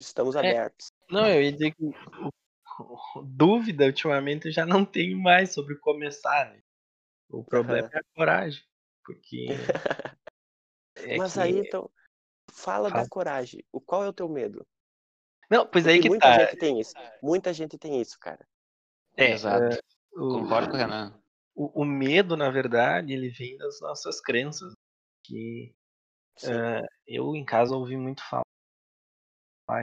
Estamos 0.00 0.34
é, 0.36 0.38
abertos. 0.38 0.92
Não, 1.10 1.26
eu 1.26 1.42
ia 1.42 1.52
dizer 1.52 1.74
que 1.74 1.84
dúvida, 3.24 3.86
ultimamente, 3.86 4.46
eu 4.46 4.52
já 4.52 4.66
não 4.66 4.84
tenho 4.84 5.18
mais 5.18 5.52
sobre 5.52 5.76
começar, 5.76 6.50
né? 6.50 6.62
O 7.28 7.44
problema 7.44 7.88
uhum. 7.88 7.94
é 7.94 7.98
a 7.98 8.04
coragem, 8.14 8.64
porque... 9.04 9.46
é 10.96 11.16
Mas 11.16 11.34
que... 11.34 11.40
aí, 11.40 11.58
então, 11.58 11.90
Fala, 12.50 12.90
Fala, 12.90 13.02
da 13.02 13.08
coragem. 13.08 13.64
O 13.72 13.80
qual 13.80 14.04
é 14.04 14.08
o 14.08 14.12
teu 14.12 14.28
medo? 14.28 14.66
Não, 15.50 15.66
pois 15.66 15.84
Porque 15.84 15.96
aí 15.96 16.00
que 16.00 16.08
muita 16.08 16.26
tá. 16.26 16.38
gente 16.40 16.56
tem 16.56 16.80
isso. 16.80 16.92
Muita 17.22 17.52
gente 17.52 17.78
tem 17.78 18.00
isso, 18.00 18.18
cara. 18.18 18.46
É, 19.16 19.32
exato. 19.32 19.76
É, 19.76 19.80
o, 20.12 20.40
Concordo 20.40 20.68
com 20.68 20.74
o 20.74 20.78
Renan. 20.78 21.18
O, 21.58 21.82
o, 21.82 21.84
medo, 21.84 22.36
na 22.36 22.50
verdade, 22.50 23.12
ele 23.12 23.30
vem 23.30 23.56
das 23.56 23.80
nossas 23.80 24.20
crenças. 24.20 24.72
Que 25.24 25.74
uh, 26.44 26.86
eu 27.04 27.34
em 27.34 27.44
casa 27.44 27.74
ouvi 27.74 27.96
muito 27.96 28.22
falar 28.22 28.44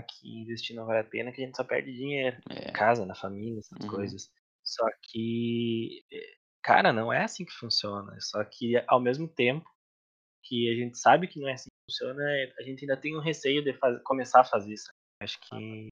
que 0.01 0.41
investir 0.41 0.73
não 0.73 0.85
vale 0.85 0.99
a 0.99 1.03
pena, 1.03 1.33
que 1.33 1.41
a 1.41 1.45
gente 1.45 1.57
só 1.57 1.65
perde 1.65 1.93
dinheiro. 1.93 2.37
É. 2.49 2.69
Em 2.69 2.73
casa, 2.73 3.05
na 3.05 3.13
família, 3.13 3.59
essas 3.59 3.77
uhum. 3.83 3.89
coisas. 3.93 4.31
Só 4.63 4.85
que, 5.03 6.03
cara, 6.63 6.93
não 6.93 7.11
é 7.11 7.25
assim 7.25 7.43
que 7.43 7.51
funciona. 7.51 8.17
Só 8.21 8.41
que 8.45 8.81
ao 8.87 9.01
mesmo 9.01 9.27
tempo 9.27 9.69
que 10.45 10.71
a 10.71 10.75
gente 10.75 10.97
sabe 10.97 11.27
que 11.27 11.41
não 11.41 11.49
é 11.49 11.53
assim 11.53 11.69
que 11.69 11.91
funciona, 11.93 12.23
é, 12.23 12.53
a 12.57 12.63
gente 12.63 12.85
ainda 12.85 12.95
tem 12.95 13.17
um 13.17 13.21
receio 13.21 13.61
de 13.61 13.73
fazer, 13.73 14.01
começar 14.03 14.39
a 14.39 14.45
fazer 14.45 14.73
isso. 14.73 14.89
Acho 15.21 15.37
que. 15.41 15.89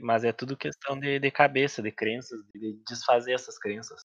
Mas 0.00 0.22
é 0.22 0.32
tudo 0.32 0.56
questão 0.56 0.98
de, 1.00 1.18
de 1.18 1.30
cabeça, 1.32 1.82
de 1.82 1.90
crenças, 1.90 2.40
de 2.54 2.80
desfazer 2.86 3.32
essas 3.32 3.58
crenças. 3.58 4.00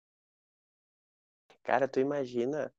Cara, 1.63 1.88
tu 1.88 2.00
imagina, 2.00 2.74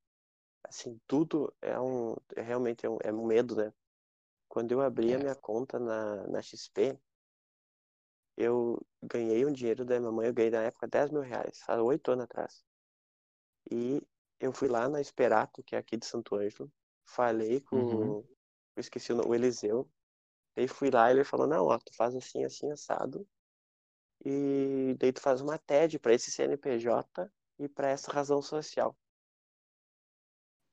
assim, 0.64 1.00
tudo 1.06 1.54
é 1.60 1.78
um. 1.78 2.16
É 2.34 2.42
realmente 2.42 2.84
é 2.84 2.90
um, 2.90 2.98
é 3.02 3.12
um 3.12 3.26
medo, 3.26 3.56
né? 3.56 3.72
Quando 4.48 4.72
eu 4.72 4.80
abri 4.80 5.12
é. 5.12 5.16
a 5.16 5.18
minha 5.18 5.34
conta 5.34 5.78
na, 5.78 6.26
na 6.26 6.42
XP, 6.42 6.98
eu 8.36 8.80
ganhei 9.02 9.46
um 9.46 9.52
dinheiro 9.52 9.84
da 9.84 9.98
minha 9.98 10.12
mãe, 10.12 10.26
eu 10.26 10.34
ganhei 10.34 10.50
na 10.50 10.62
época 10.62 10.86
10 10.88 11.10
mil 11.10 11.22
reais, 11.22 11.60
faz 11.64 11.80
oito 11.80 12.10
anos 12.10 12.24
atrás. 12.24 12.64
E 13.70 14.02
eu 14.40 14.52
fui 14.52 14.68
lá 14.68 14.88
na 14.88 15.00
Esperato, 15.00 15.62
que 15.62 15.76
é 15.76 15.78
aqui 15.78 15.96
de 15.96 16.06
Santo 16.06 16.34
Ângelo, 16.34 16.70
falei 17.04 17.60
com. 17.60 17.76
Uhum. 17.76 18.26
Eu 18.74 18.80
esqueci 18.80 19.12
o, 19.12 19.16
nome, 19.16 19.28
o 19.28 19.34
Eliseu. 19.34 19.88
Aí 20.56 20.66
fui 20.66 20.90
lá 20.90 21.10
e 21.10 21.14
ele 21.14 21.24
falou: 21.24 21.46
Não, 21.46 21.66
ó, 21.66 21.78
tu 21.78 21.94
faz 21.94 22.14
assim, 22.14 22.44
assim, 22.44 22.70
assado. 22.70 23.26
E 24.24 24.94
daí 24.98 25.12
tu 25.12 25.20
faz 25.20 25.40
uma 25.40 25.58
TED 25.58 25.98
para 25.98 26.14
esse 26.14 26.30
CNPJ 26.30 27.30
e 27.62 27.68
para 27.68 27.90
essa 27.90 28.10
razão 28.10 28.42
social. 28.42 28.96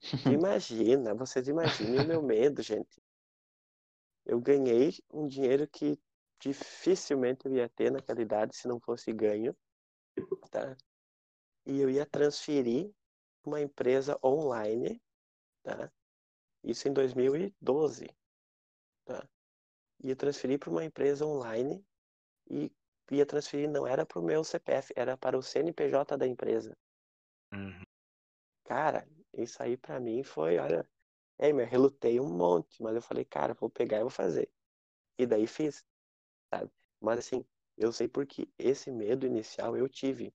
Imagina, 0.42 1.14
vocês 1.14 1.48
imaginem 1.48 2.00
o 2.00 2.08
meu 2.08 2.22
medo, 2.22 2.62
gente. 2.64 3.02
Eu 4.26 4.40
ganhei 4.40 4.94
um 5.12 5.28
dinheiro 5.28 5.68
que 5.68 6.00
dificilmente 6.40 7.46
eu 7.46 7.54
ia 7.54 7.68
ter 7.70 7.92
naquela 7.92 8.22
idade 8.22 8.56
se 8.56 8.68
não 8.68 8.80
fosse 8.80 9.12
ganho, 9.12 9.56
tá? 10.50 10.76
E 11.66 11.80
eu 11.80 11.90
ia 11.90 12.06
transferir 12.06 12.92
uma 13.44 13.62
empresa 13.62 14.18
online, 14.24 15.02
tá? 15.62 15.92
Isso 16.64 16.88
em 16.88 16.94
2012. 16.94 18.08
Tá? 19.06 19.28
Ia 20.04 20.16
transferir 20.16 20.60
para 20.60 20.70
uma 20.70 20.84
empresa 20.84 21.26
online 21.26 21.86
e 22.50 22.72
ia 23.16 23.26
transferir, 23.26 23.70
não 23.70 23.86
era 23.88 24.06
para 24.06 24.20
o 24.20 24.24
meu 24.24 24.44
CPF, 24.44 24.94
era 24.96 25.18
para 25.18 25.38
o 25.38 25.42
CNPJ 25.44 26.18
da 26.18 26.28
empresa. 26.28 26.78
Uhum. 27.54 27.84
Cara, 28.66 29.08
isso 29.34 29.62
aí 29.62 29.76
para 29.76 30.00
mim 30.00 30.24
foi, 30.24 30.58
olha, 30.58 30.88
é, 31.38 31.52
eu 31.52 31.66
relutei 31.66 32.20
um 32.20 32.30
monte, 32.30 32.82
mas 32.84 32.96
eu 32.96 33.02
falei, 33.02 33.26
cara, 33.26 33.54
vou 33.54 33.70
pegar 33.70 33.98
e 33.98 34.02
vou 34.02 34.10
fazer. 34.10 34.52
E 35.18 35.26
daí 35.26 35.48
fiz, 35.48 35.84
sabe? 36.54 36.72
Mas 37.02 37.20
assim, 37.20 37.46
eu 37.78 37.92
sei 37.92 38.08
porque 38.08 38.48
esse 38.58 38.92
medo 38.92 39.26
inicial 39.26 39.76
eu 39.76 39.88
tive, 39.88 40.34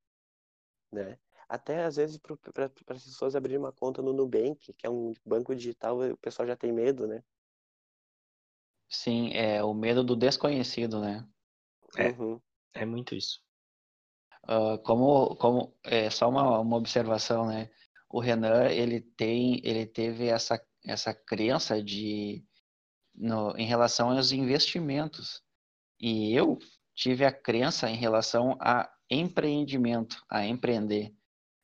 né? 0.90 1.18
Até 1.48 1.84
às 1.84 1.96
vezes 1.96 2.18
para 2.18 2.66
as 2.66 3.04
pessoas 3.04 3.36
abrirem 3.36 3.58
uma 3.58 3.72
conta 3.72 4.00
no 4.00 4.12
Nubank, 4.12 4.72
que 4.72 4.86
é 4.86 4.90
um 4.90 5.12
banco 5.24 5.54
digital, 5.54 6.00
o 6.00 6.16
pessoal 6.16 6.48
já 6.48 6.56
tem 6.56 6.72
medo, 6.72 7.06
né? 7.06 7.22
Sim, 8.88 9.32
é 9.34 9.62
o 9.62 9.74
medo 9.74 10.02
do 10.02 10.16
desconhecido, 10.16 11.00
né? 11.00 11.26
É, 11.96 12.08
uhum. 12.08 12.40
É 12.74 12.84
muito 12.84 13.14
isso. 13.14 13.40
Uh, 14.44 14.78
como, 14.84 15.36
como 15.36 15.74
é 15.84 16.10
só 16.10 16.28
uma, 16.28 16.60
uma 16.60 16.76
observação, 16.76 17.46
né? 17.46 17.70
O 18.10 18.20
Renan 18.20 18.66
ele 18.66 19.00
tem, 19.00 19.60
ele 19.64 19.86
teve 19.86 20.26
essa 20.26 20.58
essa 20.84 21.14
crença 21.14 21.82
de 21.82 22.44
no, 23.14 23.56
em 23.56 23.66
relação 23.66 24.10
aos 24.10 24.32
investimentos 24.32 25.42
e 25.98 26.34
eu 26.34 26.58
tive 26.94 27.24
a 27.24 27.32
crença 27.32 27.88
em 27.88 27.96
relação 27.96 28.56
a 28.60 28.90
empreendimento, 29.10 30.22
a 30.28 30.44
empreender. 30.44 31.14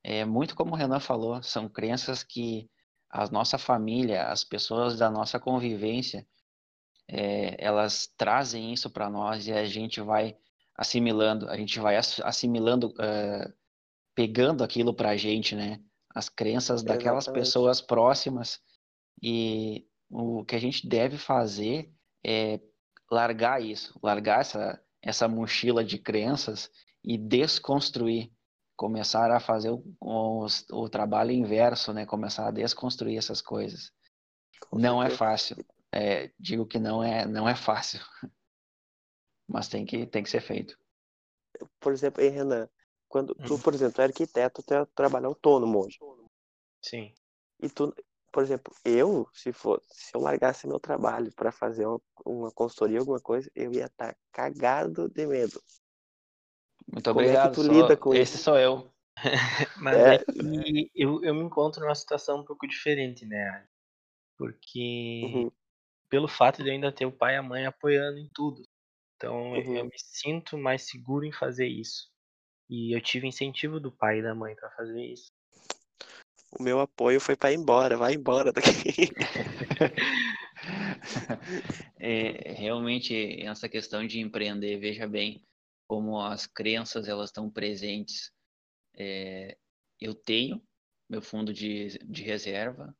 É 0.02 0.24
muito 0.24 0.54
como 0.56 0.72
o 0.72 0.76
Renan 0.76 1.00
falou, 1.00 1.42
são 1.42 1.68
crenças 1.68 2.22
que 2.22 2.70
a 3.10 3.28
nossa 3.28 3.58
família, 3.58 4.28
as 4.28 4.44
pessoas 4.44 4.96
da 4.96 5.10
nossa 5.10 5.38
convivência, 5.38 6.26
é, 7.08 7.56
elas 7.62 8.06
trazem 8.16 8.72
isso 8.72 8.88
para 8.88 9.10
nós 9.10 9.46
e 9.46 9.52
a 9.52 9.64
gente 9.64 10.00
vai 10.00 10.36
assimilando, 10.80 11.46
a 11.50 11.58
gente 11.58 11.78
vai 11.78 11.94
assimilando, 11.96 12.88
uh, 12.88 13.52
pegando 14.14 14.64
aquilo 14.64 14.94
para 14.94 15.10
a 15.10 15.16
gente, 15.16 15.54
né? 15.54 15.78
As 16.14 16.30
crenças 16.30 16.82
daquelas 16.82 17.24
Exatamente. 17.24 17.44
pessoas 17.44 17.82
próximas 17.82 18.58
e 19.22 19.86
o 20.10 20.42
que 20.42 20.56
a 20.56 20.58
gente 20.58 20.88
deve 20.88 21.18
fazer 21.18 21.92
é 22.24 22.58
largar 23.12 23.62
isso, 23.62 24.00
largar 24.02 24.40
essa, 24.40 24.82
essa 25.02 25.28
mochila 25.28 25.84
de 25.84 25.98
crenças 25.98 26.70
e 27.04 27.18
desconstruir 27.18 28.32
começar 28.74 29.30
a 29.30 29.38
fazer 29.38 29.68
o, 29.68 29.84
o, 30.00 30.46
o, 30.72 30.88
trabalho 30.88 31.30
inverso, 31.32 31.92
né? 31.92 32.06
Começar 32.06 32.48
a 32.48 32.50
desconstruir 32.50 33.18
essas 33.18 33.42
coisas. 33.42 33.92
Com 34.70 34.78
não 34.78 35.02
é 35.02 35.10
certeza. 35.10 35.14
é 35.14 35.28
fácil. 35.28 35.56
É, 35.92 36.30
digo 36.38 36.64
que 36.64 36.78
não 36.78 37.04
é, 37.04 37.26
não 37.26 37.46
é 37.46 37.54
fácil. 37.54 38.00
Mas 39.50 39.68
tem 39.68 39.84
que, 39.84 40.06
tem 40.06 40.22
que 40.22 40.30
ser 40.30 40.40
feito. 40.40 40.78
Por 41.80 41.92
exemplo, 41.92 42.22
aí, 42.22 42.28
Renan, 42.28 42.68
quando 43.08 43.34
tu, 43.34 43.58
por 43.58 43.74
exemplo, 43.74 44.00
é 44.00 44.04
arquiteto, 44.04 44.62
tu 44.62 44.72
é 44.72 44.86
trabalho 44.94 45.26
autônomo 45.26 45.84
hoje. 45.84 45.98
Sim. 46.80 47.12
E 47.60 47.68
tu, 47.68 47.92
por 48.30 48.44
exemplo, 48.44 48.72
eu, 48.84 49.28
se 49.34 49.52
for, 49.52 49.82
se 49.90 50.16
eu 50.16 50.20
largasse 50.20 50.68
meu 50.68 50.78
trabalho 50.78 51.32
para 51.34 51.50
fazer 51.50 51.84
uma, 51.84 52.00
uma 52.24 52.50
consultoria, 52.52 53.00
alguma 53.00 53.20
coisa, 53.20 53.50
eu 53.54 53.72
ia 53.72 53.86
estar 53.86 54.14
tá 54.14 54.16
cagado 54.32 55.08
de 55.08 55.26
medo. 55.26 55.60
Muito 56.86 57.10
Como 57.10 57.20
obrigado. 57.20 57.46
É 57.46 57.48
que 57.48 57.54
tu 57.56 57.64
sou... 57.64 57.74
lida 57.74 57.96
com 57.96 58.14
Esse 58.14 58.36
isso? 58.36 58.44
sou 58.44 58.56
eu. 58.56 58.88
Mas 59.82 59.96
é, 59.96 60.14
é 60.14 60.24
eu, 60.94 61.22
eu 61.24 61.34
me 61.34 61.42
encontro 61.42 61.82
numa 61.82 61.94
situação 61.94 62.38
um 62.40 62.44
pouco 62.44 62.66
diferente, 62.68 63.26
né? 63.26 63.66
Porque 64.38 65.22
uhum. 65.24 65.50
pelo 66.08 66.28
fato 66.28 66.62
de 66.62 66.68
eu 66.68 66.72
ainda 66.72 66.92
ter 66.92 67.04
o 67.04 67.12
pai 67.12 67.34
e 67.34 67.36
a 67.38 67.42
mãe 67.42 67.66
apoiando 67.66 68.18
em 68.18 68.30
tudo. 68.32 68.62
Então 69.20 69.52
uhum. 69.52 69.76
eu 69.76 69.85
me 69.85 69.98
sinto 69.98 70.56
mais 70.56 70.88
seguro 70.88 71.26
em 71.26 71.33
fazer 71.33 71.66
isso. 71.66 72.09
E 72.70 72.96
eu 72.96 73.02
tive 73.02 73.26
incentivo 73.26 73.78
do 73.78 73.92
pai 73.92 74.20
e 74.20 74.22
da 74.22 74.35
mãe 74.35 74.56
para 74.56 74.70
fazer 74.70 75.04
isso. 75.04 75.26
o 76.59 76.62
meu 76.62 76.80
apoio 76.80 77.20
foi 77.20 77.37
para 77.37 77.52
ir 77.52 77.56
embora, 77.56 77.98
vai 77.98 78.14
embora 78.14 78.50
daqui. 78.50 79.11
é, 82.00 82.52
realmente 82.52 83.42
essa 83.42 83.68
questão 83.68 84.06
de 84.06 84.20
empreender, 84.20 84.78
veja 84.78 85.06
bem 85.06 85.44
como 85.87 86.18
as 86.18 86.46
crenças 86.46 87.06
elas 87.06 87.28
estão 87.28 87.50
presentes. 87.50 88.33
É, 88.96 89.59
eu 90.00 90.14
tenho 90.14 90.62
meu 91.11 91.20
fundo 91.20 91.52
de, 91.52 91.98
de 92.04 92.22
reserva, 92.22 92.96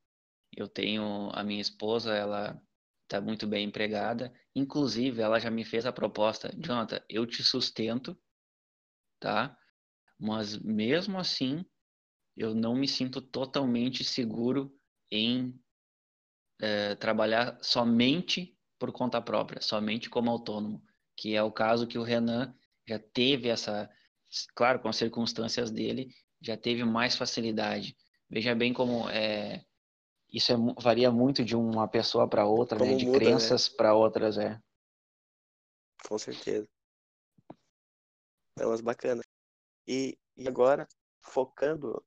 eu 0.55 0.69
tenho 0.69 1.31
a 1.33 1.43
minha 1.43 1.63
esposa, 1.63 2.15
ela 2.15 2.61
está 3.11 3.21
muito 3.21 3.45
bem 3.45 3.67
empregada, 3.67 4.33
inclusive 4.55 5.21
ela 5.21 5.41
já 5.41 5.51
me 5.51 5.65
fez 5.65 5.85
a 5.85 5.93
proposta, 5.93 6.49
Jonathan, 6.57 7.03
eu 7.09 7.27
te 7.27 7.43
sustento, 7.43 8.17
tá? 9.19 9.59
Mas 10.17 10.57
mesmo 10.57 11.19
assim, 11.19 11.65
eu 12.37 12.55
não 12.55 12.77
me 12.77 12.87
sinto 12.87 13.21
totalmente 13.21 14.05
seguro 14.05 14.73
em 15.11 15.61
é, 16.61 16.95
trabalhar 16.95 17.59
somente 17.61 18.57
por 18.79 18.93
conta 18.93 19.21
própria, 19.21 19.61
somente 19.61 20.09
como 20.09 20.31
autônomo, 20.31 20.81
que 21.17 21.35
é 21.35 21.43
o 21.43 21.51
caso 21.51 21.89
que 21.89 21.99
o 21.99 22.05
Renan 22.05 22.55
já 22.87 22.99
teve 23.01 23.49
essa, 23.49 23.91
claro, 24.55 24.79
com 24.79 24.89
as 24.89 24.97
circunstâncias 24.97 25.73
dele, 25.73 26.15
já 26.41 26.57
teve 26.57 26.85
mais 26.85 27.17
facilidade. 27.17 27.97
Veja 28.31 28.55
bem 28.55 28.73
como 28.73 29.11
é, 29.11 29.65
isso 30.33 30.53
é, 30.53 30.57
varia 30.81 31.11
muito 31.11 31.45
de 31.45 31.57
uma 31.57 31.89
pessoa 31.89 32.29
para 32.29 32.47
outra, 32.47 32.79
né? 32.79 32.95
de 32.95 33.07
muda, 33.07 33.19
né? 33.19 33.25
crenças 33.25 33.69
né? 33.69 33.77
para 33.77 33.95
outras, 33.95 34.39
é. 34.39 34.61
Com 36.07 36.19
certeza. 36.19 36.69
É 38.59 38.67
umas 38.67 38.81
bacanas. 38.81 39.25
E, 39.87 40.19
e 40.37 40.49
agora, 40.49 40.87
focando 41.21 42.05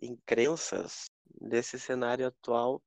em 0.00 0.16
crenças, 0.26 1.06
desse 1.40 1.78
cenário 1.78 2.26
atual, 2.26 2.82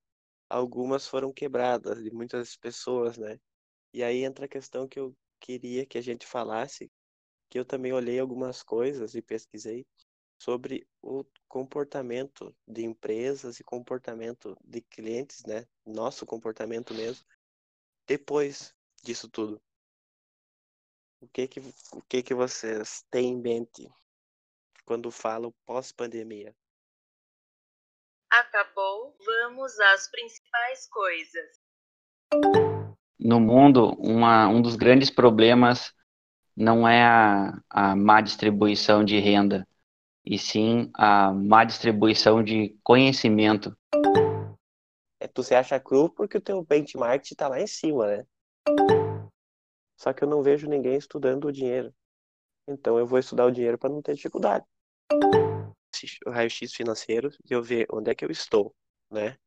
algumas 0.50 1.08
foram 1.08 1.32
quebradas 1.32 2.04
de 2.04 2.12
muitas 2.12 2.56
pessoas, 2.56 3.18
né? 3.18 3.40
E 3.94 4.04
aí 4.04 4.24
entra 4.24 4.46
a 4.46 4.50
questão 4.50 4.88
que 4.88 5.00
eu 5.00 5.16
queria 5.40 5.86
que 5.86 5.98
a 5.98 6.02
gente 6.02 6.26
falasse, 6.26 6.92
que 7.50 7.58
eu 7.58 7.66
também 7.66 7.94
olhei 7.94 8.20
algumas 8.20 8.64
coisas 8.64 9.16
e 9.16 9.22
pesquisei 9.22 9.86
sobre 10.44 10.86
o 11.02 11.24
comportamento 11.48 12.54
de 12.68 12.84
empresas 12.84 13.62
e 13.62 13.64
comportamento 13.64 14.58
de 14.62 14.82
clientes, 14.82 15.46
né? 15.46 15.66
Nosso 15.86 16.26
comportamento 16.26 16.94
mesmo, 16.94 17.26
depois 18.06 18.76
disso 19.02 19.30
tudo. 19.30 19.62
O 21.22 21.28
que 21.30 21.48
que, 21.48 21.62
o 21.94 22.02
que, 22.10 22.22
que 22.22 22.34
vocês 22.34 23.06
têm 23.10 23.30
em 23.30 23.42
mente 23.42 23.90
quando 24.84 25.10
falam 25.12 25.54
pós-pandemia? 25.66 26.54
Acabou, 28.30 29.16
vamos 29.26 29.80
às 29.80 30.12
principais 30.12 30.90
coisas. 30.90 31.62
No 33.18 33.40
mundo, 33.40 33.92
uma, 33.98 34.50
um 34.50 34.62
dos 34.62 34.76
grandes 34.76 35.10
problemas 35.10 35.94
não 36.54 36.86
é 36.86 37.02
a, 37.02 37.64
a 37.70 37.96
má 37.96 38.20
distribuição 38.20 39.06
de 39.06 39.18
renda, 39.20 39.66
e 40.26 40.38
sim 40.38 40.90
a 40.94 41.32
má 41.32 41.64
distribuição 41.64 42.44
de 42.44 42.78
conhecimento. 42.84 43.76
É, 45.20 45.28
tu 45.28 45.44
se 45.44 45.56
acha 45.56 45.80
cru 45.80 46.10
porque 46.10 46.38
o 46.38 46.42
teu 46.42 46.64
benchmark 46.64 47.24
está 47.26 47.48
lá 47.48 47.60
em 47.60 47.68
cima, 47.68 48.08
né? 48.08 48.26
Só 49.98 50.12
que 50.12 50.24
eu 50.24 50.28
não 50.28 50.44
vejo 50.44 50.68
ninguém 50.68 50.96
estudando 50.96 51.46
o 51.46 51.52
dinheiro. 51.52 51.94
Então 52.68 52.98
eu 52.98 53.06
vou 53.06 53.20
estudar 53.20 53.46
o 53.46 53.52
dinheiro 53.52 53.78
para 53.78 53.90
não 53.90 54.02
ter 54.02 54.16
dificuldade 54.16 54.66
o 56.26 56.32
raio-x 56.32 56.74
financeiro 56.74 57.30
e 57.50 57.54
eu 57.54 57.62
ver 57.62 57.88
onde 57.92 58.12
é 58.12 58.16
que 58.16 58.26
eu 58.26 58.32
estou, 58.32 58.76
né? 59.10 59.38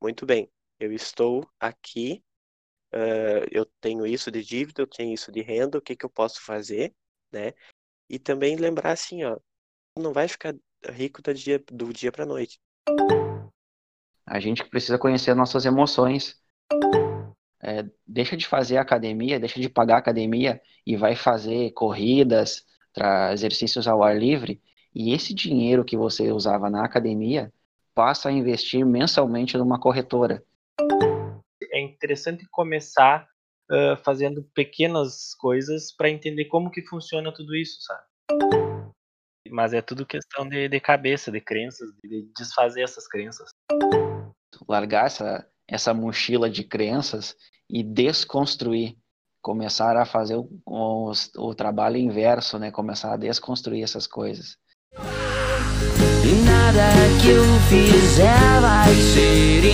Muito 0.00 0.24
bem, 0.24 0.50
eu 0.78 0.92
estou 0.92 1.48
aqui, 1.58 2.22
uh, 2.94 3.46
eu 3.50 3.66
tenho 3.80 4.06
isso 4.06 4.30
de 4.30 4.44
dívida, 4.44 4.82
eu 4.82 4.86
tenho 4.86 5.12
isso 5.12 5.32
de 5.32 5.42
renda, 5.42 5.78
o 5.78 5.82
que 5.82 5.96
que 5.96 6.04
eu 6.04 6.10
posso 6.10 6.42
fazer, 6.42 6.94
né? 7.32 7.52
E 8.08 8.18
também 8.18 8.56
lembrar 8.56 8.92
assim, 8.92 9.24
ó, 9.24 9.38
não 9.98 10.12
vai 10.12 10.28
ficar 10.28 10.54
rico 10.90 11.20
do 11.22 11.34
dia, 11.34 11.62
do 11.70 11.92
dia 11.92 12.12
para 12.12 12.26
noite. 12.26 12.58
A 14.26 14.40
gente 14.40 14.64
precisa 14.64 14.98
conhecer 14.98 15.34
nossas 15.34 15.64
emoções. 15.64 16.36
É, 17.60 17.84
deixa 18.06 18.36
de 18.36 18.46
fazer 18.46 18.76
academia, 18.76 19.40
deixa 19.40 19.60
de 19.60 19.68
pagar 19.68 19.96
academia 19.96 20.60
e 20.86 20.96
vai 20.96 21.16
fazer 21.16 21.72
corridas, 21.72 22.64
exercícios 23.32 23.86
ao 23.86 24.02
ar 24.02 24.16
livre 24.16 24.60
e 24.94 25.12
esse 25.12 25.34
dinheiro 25.34 25.84
que 25.84 25.96
você 25.96 26.32
usava 26.32 26.68
na 26.68 26.84
academia 26.84 27.52
passa 27.94 28.28
a 28.28 28.32
investir 28.32 28.84
mensalmente 28.84 29.56
numa 29.56 29.78
corretora. 29.78 30.42
É 31.70 31.80
interessante 31.80 32.46
começar 32.50 33.28
uh, 33.70 33.96
fazendo 34.04 34.42
pequenas 34.54 35.34
coisas 35.34 35.92
para 35.94 36.10
entender 36.10 36.46
como 36.46 36.70
que 36.70 36.82
funciona 36.82 37.32
tudo 37.32 37.54
isso, 37.54 37.78
sabe? 37.82 38.77
Mas 39.50 39.72
é 39.72 39.80
tudo 39.80 40.06
questão 40.06 40.48
de, 40.48 40.68
de 40.68 40.80
cabeça, 40.80 41.30
de 41.30 41.40
crenças, 41.40 41.88
de 42.02 42.28
desfazer 42.36 42.82
essas 42.82 43.06
crenças. 43.06 43.50
Largar 44.68 45.06
essa, 45.06 45.46
essa 45.66 45.94
mochila 45.94 46.48
de 46.48 46.64
crenças 46.64 47.36
e 47.68 47.82
desconstruir. 47.82 48.96
Começar 49.40 49.96
a 49.96 50.04
fazer 50.04 50.36
o, 50.36 50.48
o, 50.66 51.12
o 51.38 51.54
trabalho 51.54 51.96
inverso, 51.96 52.58
né? 52.58 52.70
Começar 52.70 53.14
a 53.14 53.16
desconstruir 53.16 53.82
essas 53.82 54.06
coisas. 54.06 54.56
E 56.24 56.44
nada 56.44 56.90
que 57.22 57.30
eu 57.30 57.44
fizer 57.68 58.60
vai 58.60 58.94
ser 58.94 59.64